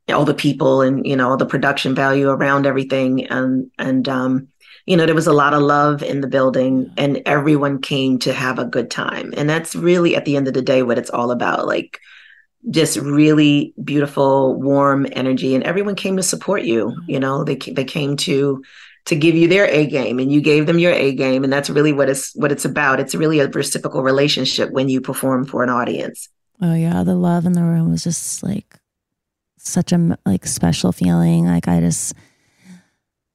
all 0.09 0.25
the 0.25 0.33
people 0.33 0.81
and 0.81 1.05
you 1.05 1.15
know 1.15 1.29
all 1.29 1.37
the 1.37 1.45
production 1.45 1.95
value 1.95 2.29
around 2.29 2.65
everything. 2.65 3.25
And 3.27 3.71
and 3.77 4.07
um 4.09 4.47
you 4.85 4.97
know 4.97 5.05
there 5.05 5.15
was 5.15 5.27
a 5.27 5.33
lot 5.33 5.53
of 5.53 5.61
love 5.61 6.03
in 6.03 6.21
the 6.21 6.27
building 6.27 6.91
and 6.97 7.21
everyone 7.25 7.81
came 7.81 8.19
to 8.19 8.33
have 8.33 8.59
a 8.59 8.65
good 8.65 8.91
time. 8.91 9.33
And 9.37 9.49
that's 9.49 9.75
really 9.75 10.15
at 10.15 10.25
the 10.25 10.35
end 10.35 10.47
of 10.47 10.53
the 10.53 10.61
day 10.61 10.83
what 10.83 10.97
it's 10.97 11.09
all 11.09 11.31
about 11.31 11.67
like 11.67 11.99
just 12.69 12.97
really 12.97 13.73
beautiful 13.83 14.55
warm 14.55 15.05
energy. 15.11 15.53
And 15.53 15.63
everyone 15.63 15.95
came 15.95 16.17
to 16.17 16.23
support 16.23 16.63
you 16.63 16.95
you 17.07 17.19
know 17.19 17.43
they 17.43 17.55
they 17.55 17.85
came 17.85 18.17
to 18.17 18.61
to 19.05 19.15
give 19.15 19.35
you 19.35 19.47
their 19.47 19.65
A 19.65 19.85
game 19.85 20.19
and 20.19 20.31
you 20.31 20.41
gave 20.41 20.65
them 20.65 20.79
your 20.79 20.93
A 20.93 21.13
game. 21.13 21.43
And 21.43 21.51
that's 21.51 21.69
really 21.69 21.93
what 21.93 22.09
it's 22.09 22.33
what 22.35 22.51
it's 22.51 22.65
about. 22.65 22.99
It's 22.99 23.15
really 23.15 23.39
a 23.39 23.47
reciprocal 23.49 24.03
relationship 24.03 24.71
when 24.71 24.89
you 24.89 25.01
perform 25.01 25.45
for 25.45 25.63
an 25.63 25.69
audience. 25.69 26.29
Oh 26.61 26.73
yeah, 26.73 27.03
the 27.03 27.15
love 27.15 27.45
in 27.45 27.53
the 27.53 27.63
room 27.63 27.91
was 27.91 28.03
just 28.03 28.43
like 28.43 28.79
such 29.63 29.91
a 29.91 30.17
like 30.25 30.45
special 30.45 30.91
feeling. 30.91 31.45
Like 31.45 31.67
I 31.67 31.79
just 31.79 32.13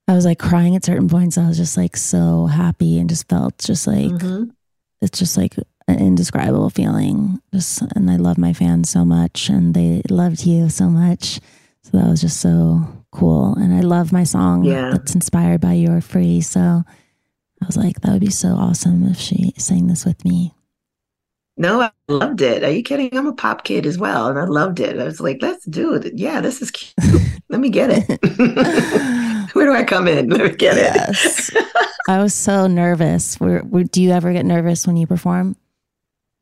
I 0.07 0.15
was 0.15 0.25
like 0.25 0.39
crying 0.39 0.75
at 0.77 0.85
certain 0.85 1.09
points. 1.09 1.37
I 1.39 1.47
was 1.47 1.57
just 1.57 1.77
like 1.77 1.97
so 1.97 2.47
happy 2.47 2.99
and 2.99 3.09
just 3.09 3.29
felt 3.29 3.59
just 3.59 3.87
like 3.87 4.11
Mhm. 4.11 4.51
it's 5.01 5.19
just 5.19 5.37
like 5.37 5.57
an 5.87 5.99
indescribable 5.99 6.71
feeling. 6.71 7.41
Just 7.53 7.83
and 7.95 8.11
I 8.11 8.17
love 8.17 8.39
my 8.39 8.53
fans 8.53 8.89
so 8.91 9.05
much 9.05 9.49
and 9.49 9.75
they 9.75 10.03
loved 10.11 10.47
you 10.47 10.69
so 10.69 10.89
much. 10.89 11.41
So 11.83 11.99
that 11.99 12.09
was 12.09 12.21
just 12.21 12.41
so 12.41 12.87
cool. 13.11 13.55
And 13.55 13.73
I 13.75 13.81
love 13.81 14.13
my 14.13 14.25
song 14.25 14.65
Yeah. 14.65 14.91
that's 14.93 15.15
inspired 15.15 15.61
by 15.61 15.73
You're 15.75 16.01
Free. 16.03 16.41
So 16.43 16.61
I 17.63 17.67
was 17.67 17.77
like, 17.77 18.01
that 18.03 18.13
would 18.13 18.21
be 18.21 18.31
so 18.31 18.51
awesome 18.55 19.07
if 19.09 19.19
she 19.19 19.53
sang 19.59 19.87
this 19.89 20.05
with 20.05 20.25
me. 20.25 20.55
No, 21.59 21.81
I 21.83 21.91
loved 22.09 22.41
it. 22.41 22.63
Are 22.63 22.71
you 22.71 22.83
kidding? 22.85 23.17
I'm 23.17 23.27
a 23.27 23.33
pop 23.33 23.65
kid 23.65 23.85
as 23.85 23.99
well, 23.99 24.29
and 24.29 24.39
I 24.39 24.45
loved 24.45 24.79
it. 24.81 24.99
I 24.99 25.05
was 25.05 25.21
like, 25.21 25.39
let's 25.43 25.65
do 25.67 25.95
it. 25.95 26.13
Yeah, 26.17 26.41
this 26.41 26.63
is 26.63 26.71
cute. 26.71 26.95
Let 27.49 27.61
me 27.61 27.69
get 27.69 27.91
it. 27.91 28.07
Where 29.55 29.67
do 29.67 29.73
I 29.75 29.83
come 29.85 30.07
in? 30.07 30.29
Let 30.31 30.41
me 30.53 30.57
get 30.57 30.77
Yes. 30.77 31.51
it. 31.55 31.65
I 32.09 32.23
was 32.23 32.33
so 32.33 32.67
nervous. 32.69 33.41
Were, 33.41 33.63
were, 33.65 33.85
do 33.85 34.01
you 34.03 34.11
ever 34.13 34.33
get 34.33 34.47
nervous 34.47 34.87
when 34.87 34.97
you 34.97 35.07
perform? 35.07 35.57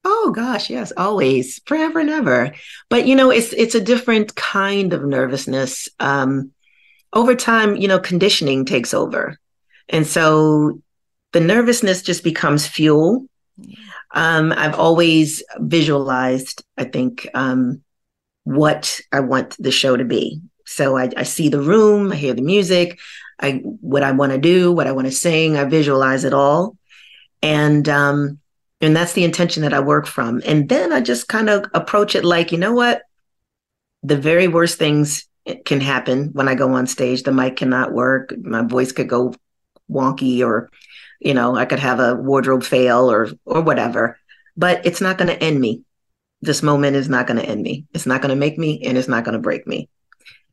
oh 0.08 0.30
gosh, 0.32 0.70
yes, 0.70 0.92
always, 0.96 1.60
forever 1.66 1.98
and 1.98 2.10
ever. 2.10 2.52
But 2.90 3.06
you 3.08 3.16
know, 3.16 3.30
it's 3.30 3.52
it's 3.52 3.74
a 3.74 3.80
different 3.80 4.36
kind 4.36 4.92
of 4.92 5.04
nervousness. 5.04 5.88
Um, 5.98 6.52
over 7.12 7.34
time, 7.34 7.74
you 7.76 7.88
know, 7.88 7.98
conditioning 7.98 8.64
takes 8.64 8.94
over, 8.94 9.36
and 9.88 10.06
so 10.06 10.80
the 11.32 11.40
nervousness 11.40 12.02
just 12.02 12.22
becomes 12.22 12.68
fuel. 12.68 13.26
Um, 14.16 14.52
I've 14.56 14.74
always 14.74 15.42
visualized, 15.58 16.64
I 16.78 16.84
think, 16.84 17.28
um, 17.34 17.82
what 18.44 18.98
I 19.12 19.20
want 19.20 19.54
the 19.58 19.70
show 19.70 19.94
to 19.94 20.06
be. 20.06 20.40
So 20.64 20.96
I, 20.96 21.10
I 21.16 21.22
see 21.22 21.50
the 21.50 21.60
room, 21.60 22.12
I 22.12 22.16
hear 22.16 22.32
the 22.32 22.40
music, 22.42 22.98
I 23.38 23.60
what 23.62 24.02
I 24.02 24.12
want 24.12 24.32
to 24.32 24.38
do, 24.38 24.72
what 24.72 24.86
I 24.86 24.92
want 24.92 25.06
to 25.06 25.12
sing, 25.12 25.58
I 25.58 25.64
visualize 25.64 26.24
it 26.24 26.32
all. 26.32 26.78
And 27.42 27.86
um, 27.90 28.38
and 28.80 28.96
that's 28.96 29.12
the 29.12 29.24
intention 29.24 29.62
that 29.62 29.74
I 29.74 29.80
work 29.80 30.06
from. 30.06 30.40
And 30.46 30.66
then 30.66 30.94
I 30.94 31.02
just 31.02 31.28
kind 31.28 31.50
of 31.50 31.66
approach 31.74 32.14
it 32.14 32.24
like, 32.24 32.52
you 32.52 32.58
know 32.58 32.72
what? 32.72 33.02
The 34.02 34.16
very 34.16 34.48
worst 34.48 34.78
things 34.78 35.28
can 35.66 35.80
happen 35.80 36.30
when 36.32 36.48
I 36.48 36.54
go 36.54 36.72
on 36.72 36.86
stage. 36.86 37.22
The 37.22 37.32
mic 37.32 37.56
cannot 37.56 37.92
work, 37.92 38.34
my 38.38 38.62
voice 38.62 38.92
could 38.92 39.08
go 39.08 39.34
wonky 39.90 40.44
or 40.44 40.70
you 41.20 41.34
know, 41.34 41.56
I 41.56 41.64
could 41.64 41.78
have 41.78 42.00
a 42.00 42.14
wardrobe 42.14 42.64
fail 42.64 43.10
or 43.10 43.28
or 43.44 43.60
whatever. 43.60 44.18
But 44.56 44.86
it's 44.86 45.00
not 45.00 45.18
going 45.18 45.28
to 45.28 45.42
end 45.42 45.60
me. 45.60 45.82
This 46.40 46.62
moment 46.62 46.96
is 46.96 47.08
not 47.08 47.26
going 47.26 47.38
to 47.38 47.44
end 47.44 47.62
me. 47.62 47.84
It's 47.92 48.06
not 48.06 48.22
going 48.22 48.30
to 48.30 48.36
make 48.36 48.56
me 48.58 48.82
and 48.84 48.96
it's 48.96 49.08
not 49.08 49.24
going 49.24 49.34
to 49.34 49.38
break 49.38 49.66
me. 49.66 49.88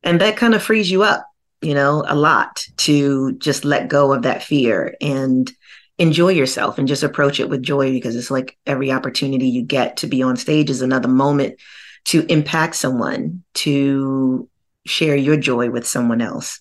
And 0.01 0.19
that 0.19 0.35
kind 0.35 0.53
of 0.53 0.61
frees 0.61 0.91
you 0.91 1.03
up 1.03 1.25
you 1.63 1.73
know, 1.73 2.03
a 2.07 2.15
lot 2.15 2.65
to 2.75 3.33
just 3.37 3.63
let 3.63 3.87
go 3.87 4.13
of 4.13 4.23
that 4.23 4.43
fear 4.43 4.95
and 4.99 5.51
enjoy 5.97 6.29
yourself 6.29 6.77
and 6.77 6.87
just 6.87 7.03
approach 7.03 7.39
it 7.39 7.49
with 7.49 7.63
joy 7.63 7.91
because 7.91 8.15
it's 8.15 8.29
like 8.29 8.57
every 8.65 8.91
opportunity 8.91 9.47
you 9.47 9.63
get 9.63 9.97
to 9.97 10.07
be 10.07 10.21
on 10.21 10.35
stage 10.35 10.69
is 10.69 10.81
another 10.81 11.07
moment 11.07 11.59
to 12.05 12.25
impact 12.29 12.75
someone, 12.75 13.43
to 13.53 14.49
share 14.85 15.15
your 15.15 15.37
joy 15.37 15.69
with 15.69 15.87
someone 15.87 16.21
else. 16.21 16.59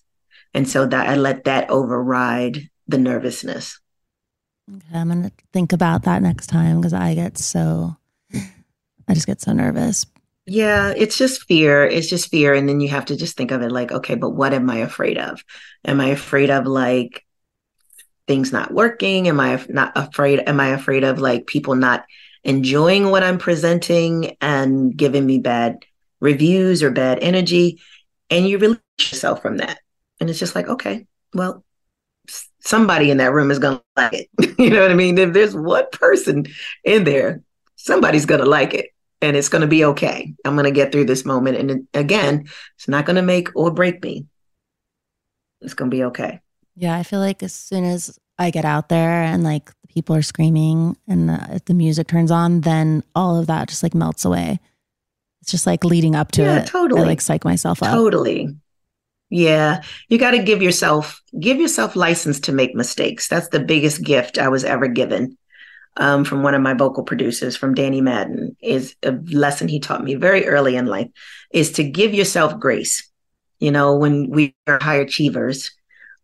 And 0.54 0.68
so 0.68 0.86
that 0.86 1.08
I 1.08 1.16
let 1.16 1.44
that 1.44 1.68
override 1.68 2.68
the 2.86 2.98
nervousness. 2.98 3.80
Okay, 4.74 4.98
I'm 4.98 5.22
to 5.22 5.32
think 5.52 5.72
about 5.72 6.04
that 6.04 6.22
next 6.22 6.46
time 6.46 6.80
because 6.80 6.94
I 6.94 7.14
get 7.14 7.36
so, 7.36 7.96
I 8.32 9.14
just 9.14 9.26
get 9.26 9.40
so 9.40 9.52
nervous. 9.52 10.06
Yeah, 10.46 10.94
it's 10.96 11.18
just 11.18 11.44
fear. 11.44 11.84
It's 11.84 12.08
just 12.08 12.30
fear. 12.30 12.54
And 12.54 12.68
then 12.68 12.80
you 12.80 12.88
have 12.88 13.04
to 13.06 13.16
just 13.16 13.36
think 13.36 13.50
of 13.50 13.62
it 13.62 13.70
like, 13.70 13.92
okay, 13.92 14.14
but 14.14 14.30
what 14.30 14.54
am 14.54 14.70
I 14.70 14.78
afraid 14.78 15.18
of? 15.18 15.44
Am 15.84 16.00
I 16.00 16.06
afraid 16.08 16.50
of 16.50 16.66
like 16.66 17.24
things 18.26 18.52
not 18.52 18.72
working? 18.72 19.28
Am 19.28 19.38
I 19.38 19.62
not 19.68 19.92
afraid? 19.94 20.40
Am 20.46 20.58
I 20.58 20.68
afraid 20.68 21.04
of 21.04 21.20
like 21.20 21.46
people 21.46 21.74
not 21.74 22.04
enjoying 22.42 23.10
what 23.10 23.22
I'm 23.22 23.38
presenting 23.38 24.36
and 24.40 24.96
giving 24.96 25.26
me 25.26 25.38
bad 25.38 25.84
reviews 26.20 26.82
or 26.82 26.90
bad 26.90 27.18
energy? 27.20 27.80
And 28.30 28.48
you 28.48 28.58
release 28.58 28.80
yourself 28.98 29.42
from 29.42 29.58
that. 29.58 29.80
And 30.18 30.30
it's 30.30 30.38
just 30.38 30.54
like, 30.54 30.68
okay, 30.68 31.06
well, 31.34 31.62
somebody 32.64 33.10
in 33.10 33.18
that 33.18 33.32
room 33.32 33.50
is 33.50 33.58
going 33.58 33.76
to 33.76 33.84
like 33.96 34.12
it. 34.12 34.28
you 34.58 34.70
know 34.70 34.82
what 34.82 34.90
I 34.90 34.94
mean? 34.94 35.18
If 35.18 35.32
there's 35.32 35.54
one 35.54 35.84
person 35.92 36.46
in 36.84 37.04
there, 37.04 37.42
somebody's 37.76 38.26
going 38.26 38.40
to 38.40 38.48
like 38.48 38.74
it 38.74 38.90
and 39.20 39.36
it's 39.36 39.48
going 39.48 39.62
to 39.62 39.68
be 39.68 39.84
okay. 39.84 40.34
I'm 40.44 40.54
going 40.54 40.64
to 40.64 40.70
get 40.70 40.92
through 40.92 41.06
this 41.06 41.24
moment. 41.24 41.56
And 41.56 41.88
again, 41.94 42.46
it's 42.76 42.88
not 42.88 43.06
going 43.06 43.16
to 43.16 43.22
make 43.22 43.48
or 43.54 43.70
break 43.70 44.02
me. 44.02 44.26
It's 45.60 45.74
going 45.74 45.90
to 45.90 45.96
be 45.96 46.04
okay. 46.04 46.40
Yeah, 46.74 46.96
I 46.96 47.02
feel 47.02 47.20
like 47.20 47.42
as 47.42 47.54
soon 47.54 47.84
as 47.84 48.18
I 48.38 48.50
get 48.50 48.64
out 48.64 48.88
there 48.88 49.22
and 49.22 49.44
like 49.44 49.70
people 49.88 50.16
are 50.16 50.22
screaming 50.22 50.96
and 51.06 51.28
the, 51.28 51.62
the 51.66 51.74
music 51.74 52.08
turns 52.08 52.30
on, 52.30 52.62
then 52.62 53.04
all 53.14 53.38
of 53.38 53.46
that 53.46 53.68
just 53.68 53.82
like 53.82 53.94
melts 53.94 54.24
away. 54.24 54.58
It's 55.42 55.50
just 55.50 55.66
like 55.66 55.84
leading 55.84 56.14
up 56.14 56.32
to 56.32 56.42
yeah, 56.42 56.60
it. 56.60 56.66
Totally. 56.66 57.02
I 57.02 57.04
like 57.04 57.20
psych 57.20 57.44
myself 57.44 57.82
up. 57.82 57.92
Totally. 57.92 58.56
Yeah, 59.34 59.80
you 60.10 60.18
got 60.18 60.32
to 60.32 60.42
give 60.42 60.60
yourself 60.60 61.22
give 61.40 61.58
yourself 61.58 61.96
license 61.96 62.38
to 62.40 62.52
make 62.52 62.74
mistakes. 62.74 63.28
That's 63.28 63.48
the 63.48 63.60
biggest 63.60 64.02
gift 64.02 64.36
I 64.36 64.48
was 64.48 64.62
ever 64.62 64.88
given 64.88 65.38
um, 65.96 66.26
from 66.26 66.42
one 66.42 66.54
of 66.54 66.60
my 66.60 66.74
vocal 66.74 67.02
producers, 67.02 67.56
from 67.56 67.72
Danny 67.72 68.02
Madden. 68.02 68.54
Is 68.60 68.94
a 69.02 69.12
lesson 69.12 69.68
he 69.68 69.80
taught 69.80 70.04
me 70.04 70.16
very 70.16 70.46
early 70.46 70.76
in 70.76 70.84
life 70.84 71.08
is 71.50 71.72
to 71.72 71.82
give 71.82 72.12
yourself 72.12 72.60
grace. 72.60 73.10
You 73.58 73.70
know, 73.70 73.96
when 73.96 74.28
we 74.28 74.54
are 74.66 74.78
high 74.82 74.96
achievers, 74.96 75.70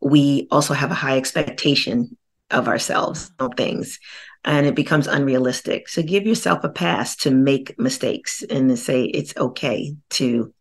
we 0.02 0.46
also 0.50 0.74
have 0.74 0.90
a 0.90 0.94
high 1.02 1.16
expectation 1.16 2.14
of 2.50 2.68
ourselves, 2.68 3.30
of 3.38 3.54
things, 3.56 3.98
and 4.44 4.66
it 4.66 4.74
becomes 4.74 5.06
unrealistic. 5.06 5.88
So 5.88 6.02
give 6.02 6.26
yourself 6.26 6.62
a 6.62 6.68
pass 6.68 7.16
to 7.24 7.30
make 7.30 7.78
mistakes 7.78 8.42
and 8.42 8.68
to 8.68 8.76
say 8.76 9.04
it's 9.04 9.34
okay 9.34 9.96
to 10.10 10.52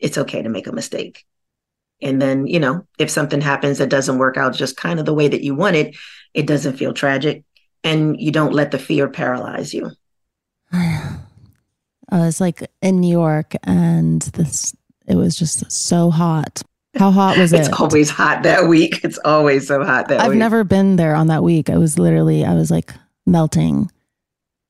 it's 0.00 0.18
okay 0.18 0.40
to 0.40 0.48
make 0.48 0.68
a 0.68 0.72
mistake 0.72 1.24
and 2.02 2.20
then, 2.20 2.46
you 2.46 2.58
know, 2.60 2.86
if 2.98 3.10
something 3.10 3.40
happens 3.40 3.78
that 3.78 3.88
doesn't 3.90 4.18
work 4.18 4.36
out 4.36 4.54
just 4.54 4.76
kind 4.76 4.98
of 5.00 5.06
the 5.06 5.14
way 5.14 5.28
that 5.28 5.42
you 5.42 5.54
want 5.54 5.76
it, 5.76 5.96
it 6.34 6.46
doesn't 6.46 6.76
feel 6.76 6.92
tragic 6.92 7.44
and 7.84 8.20
you 8.20 8.30
don't 8.30 8.52
let 8.52 8.70
the 8.70 8.78
fear 8.78 9.08
paralyze 9.08 9.72
you. 9.74 9.90
I 10.72 11.18
was 12.12 12.40
like 12.40 12.68
in 12.82 13.00
New 13.00 13.10
York 13.10 13.54
and 13.64 14.22
this 14.22 14.74
it 15.06 15.14
was 15.16 15.36
just 15.36 15.70
so 15.70 16.10
hot. 16.10 16.62
How 16.96 17.10
hot 17.10 17.36
was 17.38 17.52
it? 17.52 17.60
It's 17.60 17.80
always 17.80 18.10
hot 18.10 18.42
that 18.44 18.66
week. 18.68 19.00
It's 19.04 19.18
always 19.24 19.66
so 19.68 19.84
hot 19.84 20.08
that 20.08 20.20
I've 20.20 20.30
week. 20.30 20.38
never 20.38 20.64
been 20.64 20.96
there 20.96 21.14
on 21.14 21.28
that 21.28 21.42
week. 21.42 21.70
I 21.70 21.78
was 21.78 21.98
literally 21.98 22.44
I 22.44 22.54
was 22.54 22.70
like 22.70 22.92
melting 23.26 23.90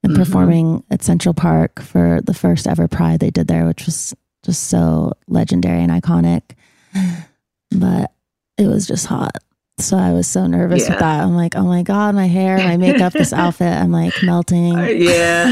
and 0.02 0.12
Mhm. 0.12 0.16
performing 0.16 0.84
at 0.90 1.02
Central 1.02 1.34
Park 1.34 1.80
for 1.80 2.20
the 2.22 2.34
first 2.34 2.66
ever 2.66 2.88
Pride 2.88 3.20
they 3.20 3.30
did 3.30 3.48
there, 3.48 3.66
which 3.66 3.86
was 3.86 4.14
just 4.44 4.64
so 4.64 5.12
legendary 5.28 5.82
and 5.82 5.90
iconic. 5.92 6.42
But 7.70 8.12
it 8.58 8.66
was 8.66 8.86
just 8.86 9.06
hot. 9.06 9.36
So 9.78 9.96
I 9.96 10.12
was 10.12 10.26
so 10.26 10.46
nervous 10.46 10.82
Yeah. 10.84 10.90
with 10.90 10.98
that. 10.98 11.22
I'm 11.22 11.34
like, 11.34 11.56
oh 11.56 11.64
my 11.64 11.82
God, 11.82 12.14
my 12.14 12.26
hair, 12.26 12.58
my 12.58 12.76
makeup, 12.76 13.12
this 13.14 13.32
outfit, 13.32 13.72
I'm 13.72 13.92
like 13.92 14.12
melting. 14.22 14.76
Uh, 14.76 14.82
yeah. 14.88 15.48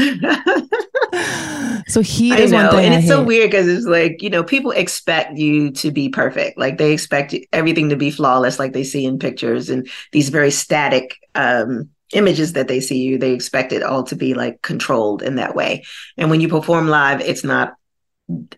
so 1.87 2.01
heat 2.01 2.33
I 2.33 2.39
is 2.41 2.53
one 2.53 2.65
know. 2.65 2.71
thing. 2.71 2.85
And 2.85 2.93
I 2.93 2.97
it's 2.99 3.07
so 3.07 3.23
weird 3.23 3.49
because 3.49 3.67
it's 3.67 3.85
like, 3.87 4.21
you 4.21 4.29
know, 4.29 4.43
people 4.43 4.71
expect 4.71 5.37
you 5.37 5.71
to 5.71 5.89
be 5.91 6.09
perfect. 6.09 6.59
Like 6.59 6.77
they 6.77 6.93
expect 6.93 7.33
everything 7.51 7.89
to 7.89 7.95
be 7.95 8.11
flawless, 8.11 8.59
like 8.59 8.73
they 8.73 8.83
see 8.83 9.05
in 9.05 9.17
pictures 9.17 9.69
and 9.69 9.89
these 10.11 10.29
very 10.29 10.51
static 10.51 11.17
um, 11.33 11.89
images 12.13 12.53
that 12.53 12.67
they 12.67 12.81
see 12.81 12.99
you. 12.99 13.17
They 13.17 13.33
expect 13.33 13.71
it 13.71 13.81
all 13.81 14.03
to 14.03 14.15
be 14.15 14.35
like 14.35 14.61
controlled 14.61 15.23
in 15.23 15.35
that 15.35 15.55
way. 15.55 15.85
And 16.17 16.29
when 16.29 16.41
you 16.41 16.49
perform 16.49 16.87
live, 16.87 17.21
it's 17.21 17.43
not 17.43 17.73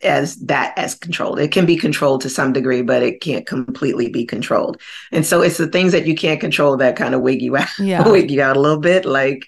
as 0.04 0.36
that 0.38 0.78
as 0.78 0.96
controlled. 0.96 1.40
It 1.40 1.52
can 1.52 1.66
be 1.66 1.78
controlled 1.78 2.22
to 2.22 2.30
some 2.30 2.52
degree, 2.54 2.82
but 2.82 3.04
it 3.04 3.22
can't 3.22 3.46
completely 3.48 4.10
be 4.10 4.26
controlled. 4.26 4.82
And 5.12 5.26
so 5.26 5.42
it's 5.42 5.58
the 5.58 5.68
things 5.68 5.92
that 5.94 6.06
you 6.06 6.16
can't 6.16 6.42
control 6.42 6.76
that 6.78 6.96
kind 6.96 7.16
of 7.16 7.22
wig 7.22 7.42
you 7.42 7.56
out, 7.58 7.70
Yeah. 7.80 8.08
wig 8.08 8.30
you 8.32 8.42
out 8.42 8.58
a 8.58 8.60
little 8.62 8.80
bit. 8.80 9.06
Like 9.06 9.46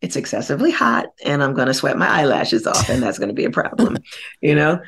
it's 0.00 0.16
excessively 0.16 0.70
hot 0.70 1.06
and 1.24 1.42
I'm 1.42 1.54
gonna 1.54 1.74
sweat 1.74 1.98
my 1.98 2.08
eyelashes 2.08 2.66
off, 2.66 2.88
and 2.88 3.02
that's 3.02 3.18
gonna 3.18 3.32
be 3.32 3.44
a 3.44 3.50
problem, 3.50 3.98
you 4.40 4.54
know? 4.54 4.80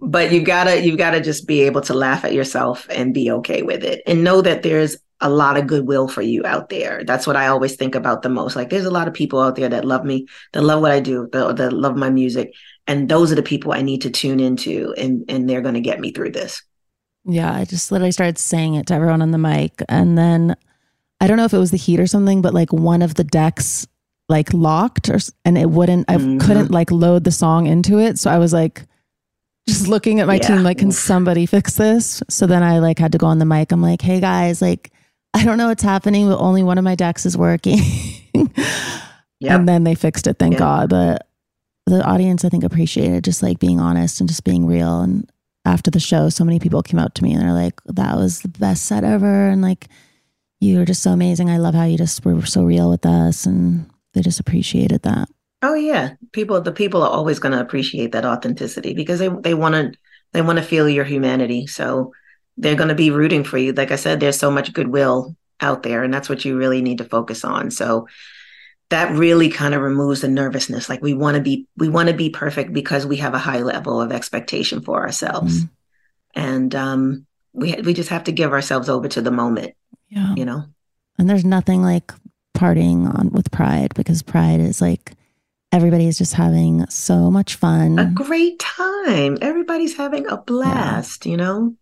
But 0.00 0.32
you've 0.32 0.44
gotta 0.44 0.84
you've 0.84 0.98
gotta 0.98 1.20
just 1.20 1.46
be 1.46 1.62
able 1.62 1.80
to 1.82 1.94
laugh 1.94 2.24
at 2.24 2.32
yourself 2.34 2.86
and 2.90 3.14
be 3.14 3.30
okay 3.30 3.62
with 3.62 3.84
it 3.84 4.02
and 4.06 4.24
know 4.24 4.42
that 4.42 4.62
there's 4.62 4.96
a 5.20 5.30
lot 5.30 5.56
of 5.56 5.66
goodwill 5.66 6.08
for 6.08 6.20
you 6.22 6.44
out 6.44 6.68
there. 6.68 7.02
That's 7.04 7.26
what 7.26 7.36
I 7.36 7.46
always 7.46 7.76
think 7.76 7.94
about 7.94 8.22
the 8.22 8.28
most. 8.28 8.56
Like 8.56 8.68
there's 8.68 8.84
a 8.84 8.90
lot 8.90 9.08
of 9.08 9.14
people 9.14 9.40
out 9.40 9.54
there 9.56 9.68
that 9.68 9.84
love 9.84 10.04
me, 10.04 10.26
that 10.52 10.62
love 10.62 10.82
what 10.82 10.90
I 10.92 11.00
do, 11.00 11.28
that, 11.32 11.56
that 11.56 11.72
love 11.72 11.96
my 11.96 12.10
music. 12.10 12.52
And 12.86 13.08
those 13.08 13.32
are 13.32 13.34
the 13.34 13.42
people 13.42 13.72
I 13.72 13.80
need 13.82 14.02
to 14.02 14.10
tune 14.10 14.40
into 14.40 14.94
and 14.98 15.24
and 15.28 15.48
they're 15.48 15.62
gonna 15.62 15.80
get 15.80 16.00
me 16.00 16.12
through 16.12 16.32
this. 16.32 16.62
Yeah, 17.24 17.52
I 17.52 17.64
just 17.64 17.90
literally 17.90 18.12
started 18.12 18.36
saying 18.38 18.74
it 18.74 18.86
to 18.88 18.94
everyone 18.94 19.22
on 19.22 19.30
the 19.30 19.38
mic. 19.38 19.82
And 19.88 20.18
then 20.18 20.54
I 21.20 21.26
don't 21.26 21.38
know 21.38 21.46
if 21.46 21.54
it 21.54 21.58
was 21.58 21.70
the 21.70 21.78
heat 21.78 21.98
or 22.00 22.06
something, 22.06 22.42
but 22.42 22.52
like 22.52 22.72
one 22.72 23.00
of 23.00 23.14
the 23.14 23.24
decks 23.24 23.86
like 24.28 24.52
locked 24.52 25.08
or 25.08 25.18
and 25.44 25.56
it 25.56 25.70
wouldn't 25.70 26.10
I 26.10 26.16
Mhm. 26.16 26.40
couldn't 26.40 26.70
like 26.70 26.90
load 26.90 27.24
the 27.24 27.30
song 27.32 27.66
into 27.66 27.98
it. 27.98 28.18
So 28.18 28.30
I 28.30 28.38
was 28.38 28.52
like 28.52 28.84
just 29.66 29.88
looking 29.88 30.20
at 30.20 30.26
my 30.26 30.34
Yeah. 30.36 30.48
team 30.48 30.62
like 30.62 30.78
can 30.78 30.92
somebody 30.92 31.46
fix 31.46 31.76
this? 31.76 32.22
So 32.28 32.46
then 32.46 32.62
I 32.62 32.78
like 32.80 32.98
had 32.98 33.12
to 33.12 33.18
go 33.18 33.26
on 33.26 33.38
the 33.38 33.46
mic. 33.46 33.72
I'm 33.72 33.80
like, 33.82 34.02
"Hey 34.02 34.20
guys, 34.20 34.60
like 34.60 34.90
I 35.32 35.44
don't 35.44 35.56
know 35.58 35.68
what's 35.68 35.82
happening, 35.82 36.28
but 36.28 36.38
only 36.38 36.62
one 36.62 36.76
of 36.78 36.84
my 36.84 36.94
decks 36.94 37.24
is 37.24 37.36
working." 37.36 37.80
Yeah. 39.40 39.56
And 39.56 39.68
then 39.68 39.84
they 39.84 39.94
fixed 39.94 40.26
it, 40.26 40.38
thank 40.38 40.54
Yeah. 40.54 40.58
God. 40.60 40.88
But 40.90 41.26
the 41.86 42.02
audience 42.04 42.44
I 42.44 42.48
think 42.48 42.64
appreciated 42.64 43.24
just 43.24 43.42
like 43.42 43.58
being 43.58 43.80
honest 43.80 44.20
and 44.20 44.28
just 44.28 44.44
being 44.44 44.66
real 44.66 45.00
and 45.00 45.30
after 45.64 45.90
the 45.90 46.00
show, 46.00 46.28
so 46.28 46.44
many 46.44 46.58
people 46.58 46.82
came 46.82 47.00
out 47.00 47.14
to 47.14 47.22
me 47.24 47.32
and 47.32 47.42
they're 47.42 47.52
like, 47.52 47.80
that 47.86 48.16
was 48.16 48.42
the 48.42 48.48
best 48.48 48.84
set 48.84 49.04
ever. 49.04 49.48
And 49.48 49.62
like, 49.62 49.88
you 50.60 50.78
were 50.78 50.84
just 50.84 51.02
so 51.02 51.12
amazing. 51.12 51.50
I 51.50 51.58
love 51.58 51.74
how 51.74 51.84
you 51.84 51.96
just 51.96 52.24
were 52.24 52.44
so 52.44 52.64
real 52.64 52.90
with 52.90 53.06
us. 53.06 53.46
And 53.46 53.88
they 54.12 54.20
just 54.20 54.40
appreciated 54.40 55.02
that. 55.02 55.28
Oh 55.62 55.74
yeah, 55.74 56.14
people. 56.32 56.60
The 56.60 56.72
people 56.72 57.02
are 57.02 57.10
always 57.10 57.38
going 57.38 57.52
to 57.52 57.60
appreciate 57.60 58.12
that 58.12 58.26
authenticity 58.26 58.92
because 58.92 59.18
they 59.18 59.28
they 59.28 59.54
want 59.54 59.74
to 59.74 59.98
they 60.32 60.42
want 60.42 60.58
to 60.58 60.64
feel 60.64 60.88
your 60.88 61.04
humanity. 61.04 61.66
So 61.66 62.12
they're 62.58 62.74
going 62.74 62.90
to 62.90 62.94
be 62.94 63.10
rooting 63.10 63.44
for 63.44 63.56
you. 63.56 63.72
Like 63.72 63.90
I 63.90 63.96
said, 63.96 64.20
there's 64.20 64.38
so 64.38 64.50
much 64.50 64.74
goodwill 64.74 65.34
out 65.60 65.82
there, 65.82 66.02
and 66.04 66.12
that's 66.12 66.28
what 66.28 66.44
you 66.44 66.58
really 66.58 66.82
need 66.82 66.98
to 66.98 67.04
focus 67.04 67.44
on. 67.44 67.70
So 67.70 68.06
that 68.90 69.10
really 69.16 69.48
kind 69.48 69.74
of 69.74 69.82
removes 69.82 70.20
the 70.20 70.28
nervousness. 70.28 70.88
Like 70.88 71.02
we 71.02 71.14
want 71.14 71.36
to 71.36 71.42
be 71.42 71.66
we 71.76 71.88
want 71.88 72.08
to 72.08 72.14
be 72.14 72.30
perfect 72.30 72.72
because 72.72 73.06
we 73.06 73.16
have 73.16 73.34
a 73.34 73.38
high 73.38 73.60
level 73.60 74.00
of 74.00 74.12
expectation 74.12 74.80
for 74.82 75.00
ourselves, 75.00 75.64
Mhm. 75.64 75.70
and 76.34 76.74
um, 76.74 77.26
we 77.52 77.74
we 77.82 77.94
just 77.94 78.10
have 78.10 78.24
to 78.24 78.32
give 78.32 78.52
ourselves 78.52 78.88
over 78.88 79.08
to 79.08 79.20
the 79.22 79.30
moment. 79.30 79.72
Yeah. 80.08 80.34
You 80.34 80.44
know. 80.44 80.64
And 81.18 81.28
there's 81.30 81.44
nothing 81.44 81.82
like 81.82 82.12
partying 82.56 83.06
on 83.18 83.30
with 83.30 83.50
Pride 83.50 83.92
because 83.94 84.22
Pride 84.22 84.60
is 84.60 84.80
like, 84.80 85.12
everybody 85.72 86.06
is 86.06 86.18
just 86.18 86.34
having 86.34 86.84
so 86.88 87.30
much 87.30 87.54
fun. 87.56 87.98
a 87.98 88.06
great 88.06 88.58
time. 88.58 89.38
Everybody's 89.40 89.96
having 89.96 90.26
a 90.28 90.36
blast, 90.36 91.26
you 91.26 91.36
know? 91.36 91.74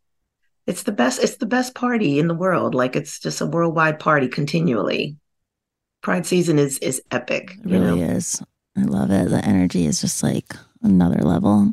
It's 0.66 0.84
the 0.84 0.92
best 0.92 1.22
it's 1.22 1.36
the 1.36 1.46
best 1.46 1.74
party 1.74 2.18
in 2.18 2.28
the 2.28 2.34
world. 2.34 2.74
Like 2.74 2.94
it's 2.94 3.18
just 3.18 3.40
a 3.40 3.46
worldwide 3.46 3.98
party 3.98 4.28
continually. 4.28 5.16
Pride 6.02 6.26
season 6.26 6.58
is 6.58 6.78
is 6.78 7.00
epic, 7.10 7.56
It 7.64 7.70
really 7.70 8.00
know. 8.00 8.14
is. 8.16 8.42
I 8.76 8.82
love 8.82 9.10
it. 9.10 9.30
The 9.30 9.44
energy 9.44 9.86
is 9.86 10.00
just 10.00 10.22
like 10.22 10.56
another 10.82 11.22
level. 11.22 11.72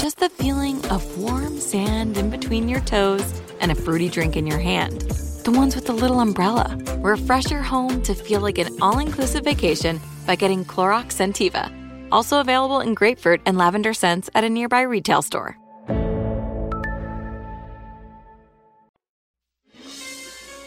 just 0.00 0.18
the 0.18 0.30
feeling 0.30 0.82
of 0.86 1.18
warm 1.18 1.60
sand 1.60 2.16
in 2.16 2.30
between 2.30 2.70
your 2.70 2.80
toes 2.80 3.42
and 3.60 3.70
a 3.70 3.74
fruity 3.74 4.08
drink 4.08 4.34
in 4.34 4.46
your 4.46 4.58
hand. 4.58 5.02
The 5.44 5.52
ones 5.52 5.74
with 5.74 5.84
the 5.84 5.92
little 5.92 6.20
umbrella. 6.20 6.78
Refresh 7.00 7.50
your 7.50 7.60
home 7.60 8.00
to 8.04 8.14
feel 8.14 8.40
like 8.40 8.56
an 8.56 8.80
all 8.80 8.98
inclusive 8.98 9.44
vacation 9.44 10.00
by 10.26 10.36
getting 10.36 10.64
Clorox 10.64 11.12
Scentiva. 11.12 11.70
Also 12.10 12.40
available 12.40 12.80
in 12.80 12.94
grapefruit 12.94 13.42
and 13.44 13.58
lavender 13.58 13.92
scents 13.92 14.30
at 14.34 14.42
a 14.42 14.48
nearby 14.48 14.80
retail 14.80 15.20
store. 15.20 15.58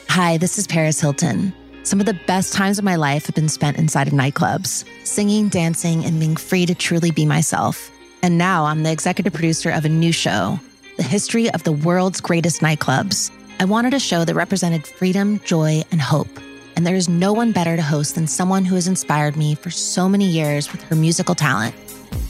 Hi, 0.10 0.38
this 0.38 0.60
is 0.60 0.67
Paris 0.67 1.02
Hilton. 1.02 1.52
Some 1.82 2.00
of 2.00 2.06
the 2.06 2.19
best 2.28 2.54
times 2.54 2.78
of 2.78 2.86
my 2.86 2.98
life 2.98 3.26
have 3.26 3.36
been 3.36 3.50
spent 3.50 3.78
inside 3.78 4.06
of 4.08 4.13
nightclubs, 4.13 4.86
singing, 5.04 5.50
dancing, 5.50 6.06
and 6.06 6.19
being 6.19 6.36
free 6.36 6.67
to 6.67 6.76
truly 6.76 7.10
be 7.10 7.26
myself. 7.26 7.89
And 8.24 8.38
now 8.38 8.64
I'm 8.64 8.84
the 8.84 8.92
executive 8.92 9.34
producer 9.34 9.70
of 9.70 9.84
a 9.84 9.90
new 9.90 10.14
show, 10.14 10.58
The 10.96 11.04
History 11.04 11.52
of 11.52 11.64
the 11.64 11.74
World's 11.74 12.22
Greatest 12.22 12.62
Nightclubs. 12.62 13.30
I 13.60 13.66
wanted 13.66 13.94
a 13.94 14.00
show 14.00 14.24
that 14.24 14.34
represented 14.34 14.88
freedom, 14.88 15.42
joy, 15.42 15.84
and 15.92 16.00
hope. 16.00 16.30
And 16.78 16.88
there 16.88 16.96
is 16.96 17.10
no 17.10 17.34
one 17.34 17.52
better 17.52 17.76
to 17.76 17.82
host 17.82 18.16
than 18.16 18.28
someone 18.28 18.64
who 18.64 18.76
has 18.76 18.88
inspired 18.88 19.36
me 19.36 19.56
for 19.56 19.70
so 19.70 20.08
many 20.08 20.26
years 20.26 20.72
with 20.72 20.82
her 20.84 20.96
musical 20.96 21.36
talent. 21.36 21.76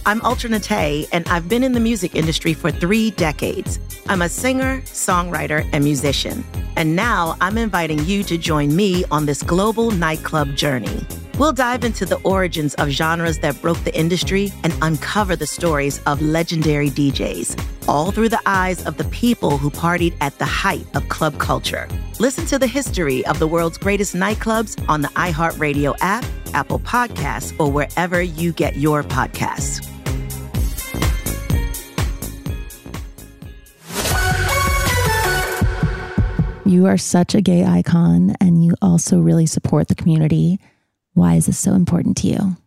I'm 0.07 0.19
Ultra 0.25 0.49
Naté, 0.49 1.07
and 1.11 1.27
I've 1.29 1.47
been 1.47 1.63
in 1.63 1.73
the 1.73 1.79
music 1.79 2.15
industry 2.15 2.55
for 2.55 2.71
three 2.71 3.11
decades. 3.11 3.79
I'm 4.07 4.23
a 4.23 4.29
singer, 4.29 4.81
songwriter, 4.85 5.69
and 5.73 5.83
musician. 5.83 6.43
And 6.75 6.95
now 6.95 7.37
I'm 7.39 7.59
inviting 7.59 8.03
you 8.05 8.23
to 8.23 8.37
join 8.39 8.75
me 8.75 9.05
on 9.11 9.27
this 9.27 9.43
global 9.43 9.91
nightclub 9.91 10.55
journey. 10.55 11.05
We'll 11.39 11.51
dive 11.51 11.83
into 11.83 12.05
the 12.05 12.17
origins 12.17 12.75
of 12.75 12.89
genres 12.89 13.39
that 13.39 13.59
broke 13.59 13.83
the 13.83 13.97
industry 13.97 14.51
and 14.63 14.71
uncover 14.83 15.35
the 15.35 15.47
stories 15.47 15.99
of 16.05 16.21
legendary 16.21 16.91
DJs, 16.91 17.87
all 17.87 18.11
through 18.11 18.29
the 18.29 18.41
eyes 18.45 18.85
of 18.85 18.97
the 18.97 19.03
people 19.05 19.57
who 19.57 19.71
partied 19.71 20.13
at 20.21 20.37
the 20.37 20.45
height 20.45 20.85
of 20.95 21.09
club 21.09 21.39
culture. 21.39 21.87
Listen 22.19 22.45
to 22.45 22.59
the 22.59 22.67
history 22.67 23.25
of 23.25 23.39
the 23.39 23.47
world's 23.47 23.79
greatest 23.79 24.13
nightclubs 24.13 24.77
on 24.87 25.01
the 25.01 25.07
iHeartRadio 25.09 25.95
app, 26.01 26.23
Apple 26.53 26.77
Podcasts, 26.77 27.59
or 27.59 27.71
wherever 27.71 28.21
you 28.21 28.51
get 28.53 28.75
your 28.75 29.01
podcasts. 29.01 29.89
You 36.63 36.85
are 36.85 36.97
such 36.97 37.33
a 37.33 37.41
gay 37.41 37.65
icon 37.65 38.35
and 38.39 38.63
you 38.63 38.75
also 38.83 39.19
really 39.19 39.47
support 39.47 39.87
the 39.87 39.95
community. 39.95 40.59
Why 41.13 41.35
is 41.35 41.45
this 41.45 41.59
so 41.59 41.73
important 41.73 42.17
to 42.17 42.27
you? 42.27 42.57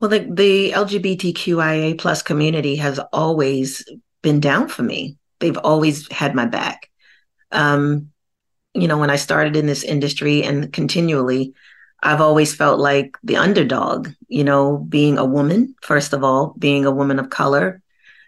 Well, 0.00 0.08
the, 0.08 0.26
the 0.28 0.72
LGBTQIA 0.72 1.98
plus 1.98 2.22
community 2.22 2.76
has 2.76 2.98
always 3.12 3.84
been 4.22 4.40
down 4.40 4.68
for 4.68 4.82
me. 4.82 5.16
They've 5.38 5.58
always 5.58 6.10
had 6.10 6.34
my 6.34 6.46
back. 6.46 6.90
Um, 7.52 8.10
you 8.74 8.88
know, 8.88 8.98
when 8.98 9.10
I 9.10 9.16
started 9.16 9.56
in 9.56 9.66
this 9.66 9.84
industry 9.84 10.42
and 10.42 10.72
continually, 10.72 11.54
I've 12.02 12.20
always 12.20 12.54
felt 12.54 12.80
like 12.80 13.16
the 13.22 13.36
underdog, 13.36 14.08
you 14.28 14.42
know, 14.42 14.78
being 14.78 15.18
a 15.18 15.24
woman, 15.24 15.74
first 15.82 16.12
of 16.12 16.24
all, 16.24 16.54
being 16.58 16.84
a 16.84 16.90
woman 16.90 17.18
of 17.18 17.30
color, 17.30 17.80